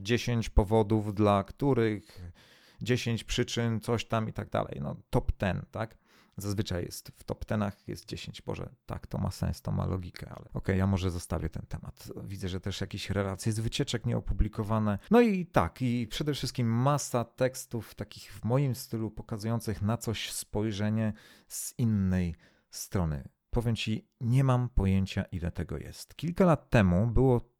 10 0.00 0.46
mm, 0.46 0.54
powodów, 0.54 1.14
dla 1.14 1.44
których 1.44 2.32
10 2.82 3.24
przyczyn, 3.24 3.80
coś 3.80 4.04
tam 4.04 4.28
i 4.28 4.32
tak 4.32 4.50
dalej. 4.50 4.78
No, 4.82 4.96
top 5.10 5.32
10, 5.40 5.64
tak? 5.70 6.02
Zazwyczaj 6.36 6.84
jest 6.84 7.12
w 7.16 7.24
top 7.24 7.44
tenach 7.44 7.88
jest 7.88 8.04
10. 8.04 8.42
Boże, 8.42 8.68
tak, 8.86 9.06
to 9.06 9.18
ma 9.18 9.30
sens, 9.30 9.62
to 9.62 9.72
ma 9.72 9.86
logikę, 9.86 10.26
ale 10.28 10.38
okej, 10.38 10.52
okay, 10.52 10.76
ja 10.76 10.86
może 10.86 11.10
zostawię 11.10 11.48
ten 11.48 11.66
temat. 11.66 12.12
Widzę, 12.24 12.48
że 12.48 12.60
też 12.60 12.80
jakieś 12.80 13.10
relacje 13.10 13.52
z 13.52 13.60
wycieczek 13.60 14.06
nieopublikowane. 14.06 14.98
No 15.10 15.20
i 15.20 15.46
tak, 15.46 15.82
i 15.82 16.06
przede 16.06 16.34
wszystkim 16.34 16.66
masa 16.66 17.24
tekstów 17.24 17.94
takich 17.94 18.32
w 18.32 18.44
moim 18.44 18.74
stylu 18.74 19.10
pokazujących 19.10 19.82
na 19.82 19.96
coś 19.96 20.32
spojrzenie 20.32 21.12
z 21.46 21.78
innej 21.78 22.34
strony. 22.70 23.28
Powiem 23.50 23.76
ci, 23.76 24.08
nie 24.20 24.44
mam 24.44 24.68
pojęcia, 24.68 25.22
ile 25.22 25.50
tego 25.50 25.78
jest. 25.78 26.16
Kilka 26.16 26.44
lat 26.44 26.70
temu 26.70 27.06
było 27.06 27.51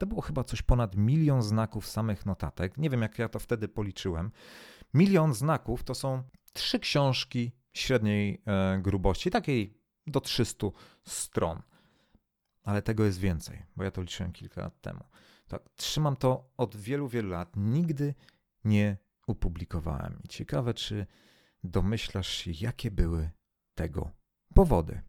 to 0.00 0.06
było 0.06 0.20
chyba 0.20 0.44
coś 0.44 0.62
ponad 0.62 0.96
milion 0.96 1.42
znaków 1.42 1.86
samych 1.86 2.26
notatek. 2.26 2.78
Nie 2.78 2.90
wiem, 2.90 3.02
jak 3.02 3.18
ja 3.18 3.28
to 3.28 3.38
wtedy 3.38 3.68
policzyłem. 3.68 4.30
Milion 4.94 5.34
znaków 5.34 5.84
to 5.84 5.94
są 5.94 6.22
trzy 6.52 6.78
książki 6.78 7.52
średniej 7.72 8.42
e, 8.46 8.78
grubości, 8.82 9.30
takiej 9.30 9.78
do 10.06 10.20
300 10.20 10.66
stron. 11.04 11.62
Ale 12.62 12.82
tego 12.82 13.04
jest 13.04 13.18
więcej, 13.18 13.62
bo 13.76 13.84
ja 13.84 13.90
to 13.90 14.00
liczyłem 14.00 14.32
kilka 14.32 14.60
lat 14.60 14.80
temu. 14.80 15.04
Tak, 15.48 15.62
trzymam 15.76 16.16
to 16.16 16.50
od 16.56 16.76
wielu, 16.76 17.08
wielu 17.08 17.28
lat. 17.28 17.52
Nigdy 17.56 18.14
nie 18.64 18.96
opublikowałem. 19.26 20.18
I 20.24 20.28
ciekawe, 20.28 20.74
czy 20.74 21.06
domyślasz 21.64 22.28
się, 22.28 22.50
jakie 22.60 22.90
były 22.90 23.30
tego 23.74 24.10
powody. 24.54 25.02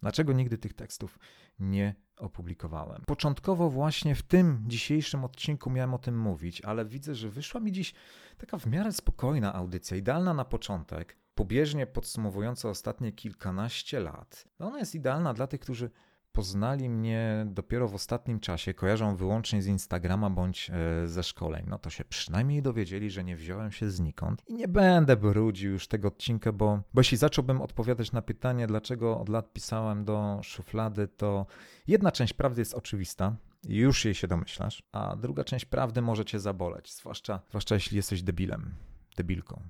Dlaczego 0.00 0.32
nigdy 0.32 0.58
tych 0.58 0.74
tekstów 0.74 1.18
nie 1.58 1.94
opublikowałem? 2.18 3.02
Początkowo 3.06 3.70
właśnie 3.70 4.14
w 4.14 4.22
tym 4.22 4.64
dzisiejszym 4.66 5.24
odcinku 5.24 5.70
miałem 5.70 5.94
o 5.94 5.98
tym 5.98 6.18
mówić, 6.18 6.60
ale 6.60 6.84
widzę, 6.84 7.14
że 7.14 7.28
wyszła 7.30 7.60
mi 7.60 7.72
dziś 7.72 7.94
taka 8.38 8.58
w 8.58 8.66
miarę 8.66 8.92
spokojna 8.92 9.54
audycja, 9.54 9.96
idealna 9.96 10.34
na 10.34 10.44
początek 10.44 11.16
pobieżnie 11.34 11.86
podsumowująca 11.86 12.68
ostatnie 12.68 13.12
kilkanaście 13.12 14.00
lat. 14.00 14.44
Ona 14.58 14.78
jest 14.78 14.94
idealna 14.94 15.34
dla 15.34 15.46
tych, 15.46 15.60
którzy 15.60 15.90
poznali 16.38 16.88
mnie 16.88 17.46
dopiero 17.46 17.88
w 17.88 17.94
ostatnim 17.94 18.40
czasie, 18.40 18.74
kojarzą 18.74 19.16
wyłącznie 19.16 19.62
z 19.62 19.66
Instagrama 19.66 20.30
bądź 20.30 20.70
e, 20.70 21.08
ze 21.08 21.22
szkoleń, 21.22 21.64
no 21.68 21.78
to 21.78 21.90
się 21.90 22.04
przynajmniej 22.04 22.62
dowiedzieli, 22.62 23.10
że 23.10 23.24
nie 23.24 23.36
wziąłem 23.36 23.72
się 23.72 23.90
znikąd 23.90 24.42
i 24.46 24.54
nie 24.54 24.68
będę 24.68 25.16
brudził 25.16 25.72
już 25.72 25.88
tego 25.88 26.08
odcinka, 26.08 26.52
bo, 26.52 26.80
bo 26.94 27.00
jeśli 27.00 27.16
zacząłbym 27.16 27.60
odpowiadać 27.60 28.12
na 28.12 28.22
pytanie, 28.22 28.66
dlaczego 28.66 29.20
od 29.20 29.28
lat 29.28 29.52
pisałem 29.52 30.04
do 30.04 30.40
szuflady, 30.42 31.08
to 31.08 31.46
jedna 31.86 32.12
część 32.12 32.32
prawdy 32.32 32.60
jest 32.60 32.74
oczywista, 32.74 33.36
już 33.68 34.04
jej 34.04 34.14
się 34.14 34.28
domyślasz, 34.28 34.82
a 34.92 35.16
druga 35.16 35.44
część 35.44 35.64
prawdy 35.64 36.02
może 36.02 36.24
cię 36.24 36.40
zaboleć, 36.40 36.94
zwłaszcza, 36.94 37.40
zwłaszcza 37.48 37.74
jeśli 37.74 37.96
jesteś 37.96 38.22
debilem, 38.22 38.74
debilką, 39.16 39.62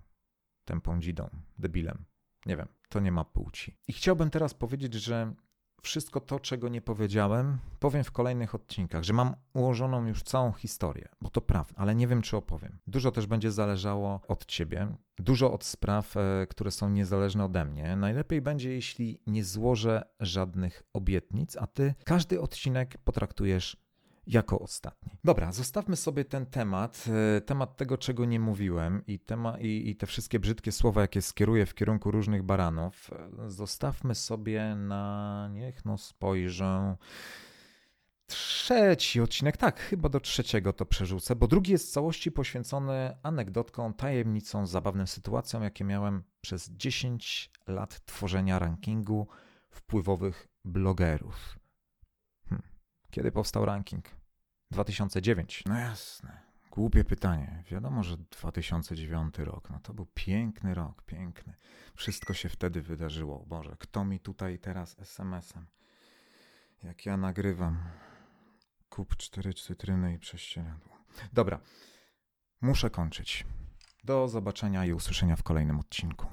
tępą 0.64 1.00
dzidą, 1.00 1.28
debilem. 1.59 2.04
Nie 2.46 2.57
wiem, 2.57 2.68
to 2.88 3.00
nie 3.00 3.12
ma 3.12 3.24
płci. 3.24 3.76
I 3.88 3.92
chciałbym 3.92 4.31
teraz 4.31 4.54
powiedzieć, 4.54 4.94
że 4.94 5.35
wszystko 5.83 6.21
to, 6.21 6.41
czego 6.41 6.69
nie 6.69 6.81
powiedziałem, 6.81 7.59
powiem 7.79 8.05
w 8.05 8.12
kolejnych 8.12 8.55
odcinkach, 8.55 9.05
że 9.05 9.12
mam 9.12 9.35
ułożoną 9.55 10.07
już 10.07 10.23
całą 10.23 10.53
historię, 10.53 11.09
bo 11.21 11.31
to 11.31 11.41
prawda, 11.41 11.75
ale 11.77 11.95
nie 11.95 12.07
wiem, 12.07 12.23
czy 12.23 12.37
opowiem. 12.37 12.79
Dużo 12.87 13.11
też 13.11 13.27
będzie 13.27 13.53
zależało 13.53 14.21
od 14.29 14.47
ciebie, 14.47 14.88
dużo 15.19 15.53
od 15.53 15.64
spraw, 15.64 16.17
e, 16.17 16.47
które 16.51 16.71
są 16.71 16.91
niezależne 16.91 17.45
ode 17.45 17.64
mnie. 17.64 17.97
Najlepiej 17.97 18.43
będzie, 18.43 18.73
jeśli 18.73 19.21
nie 19.27 19.45
złożę 19.45 20.03
żadnych 20.21 20.83
obietnic, 20.93 21.57
a 21.57 21.67
ty 21.67 21.95
każdy 22.05 22.41
odcinek 22.41 22.99
potraktujesz 23.05 23.88
jako 24.29 24.59
ostatni. 24.59 25.19
Dobra, 25.25 25.53
zostawmy 25.53 25.97
sobie 25.97 26.25
ten 26.25 26.47
temat, 26.47 27.05
e, 27.37 27.41
temat 27.41 27.77
tego, 27.77 27.99
czego 27.99 28.25
nie 28.25 28.41
mówiłem 28.41 29.07
i, 29.07 29.19
tema, 29.19 29.59
i, 29.59 29.91
i 29.91 29.97
te 29.97 30.07
wszystkie 30.07 30.38
brzydkie 30.38 30.73
słowa, 30.73 31.01
jakie 31.01 31.23
skieruję 31.23 31.67
w 31.67 31.75
kierunku 31.75 32.11
różnych 32.11 32.43
baranów, 32.43 33.11
e, 33.12 33.51
zostawmy 33.51 34.14
sobie 34.14 34.75
na, 34.75 35.49
niech 35.53 35.85
no 35.85 35.99
spojrzę, 35.99 36.97
trzeci 38.27 39.21
odcinek, 39.21 39.57
tak, 39.57 39.81
chyba 39.81 40.09
do 40.09 40.21
trzeciego 40.21 40.73
to 40.73 40.87
przerzucę, 40.87 41.37
bo 41.37 41.47
drugi 41.47 41.73
jest 41.73 41.88
w 41.88 41.93
całości 41.93 42.33
poświęcony 42.33 43.17
anegdotkom, 43.23 43.95
tajemnicom, 43.95 44.67
zabawnym 44.67 45.07
sytuacjom, 45.07 45.62
jakie 45.62 45.85
miałem 45.85 46.23
przez 46.41 46.71
10 46.71 47.51
lat 47.67 48.05
tworzenia 48.05 48.59
rankingu 48.59 49.29
wpływowych 49.71 50.49
blogerów. 50.64 51.59
Hm. 52.49 52.62
Kiedy 53.11 53.33
powstał 53.33 53.64
ranking? 53.64 54.17
2009. 54.70 55.62
No 55.66 55.78
jasne. 55.78 56.48
Głupie 56.70 57.04
pytanie. 57.04 57.64
Wiadomo, 57.70 58.02
że 58.02 58.16
2009 58.16 59.38
rok, 59.38 59.70
no 59.70 59.81
to 59.81 59.94
był 59.94 60.07
piękny 60.14 60.74
rok, 60.74 61.02
piękny. 61.02 61.54
Wszystko 61.94 62.35
się 62.35 62.48
wtedy 62.48 62.83
wydarzyło. 62.83 63.44
Boże, 63.46 63.76
kto 63.78 64.04
mi 64.04 64.20
tutaj 64.20 64.59
teraz 64.59 64.96
SMS-em? 64.98 65.66
Jak 66.83 67.07
ja 67.07 67.16
nagrywam. 67.16 67.83
Kup 68.90 69.16
cztery 69.16 69.54
cytryny 69.54 70.14
i 70.14 70.18
prześcieradło. 70.18 70.98
Dobra, 71.33 71.61
muszę 72.61 72.90
kończyć. 72.90 73.46
Do 74.04 74.28
zobaczenia 74.28 74.85
i 74.85 74.92
usłyszenia 74.92 75.37
w 75.37 75.42
kolejnym 75.42 75.78
odcinku. 75.78 76.26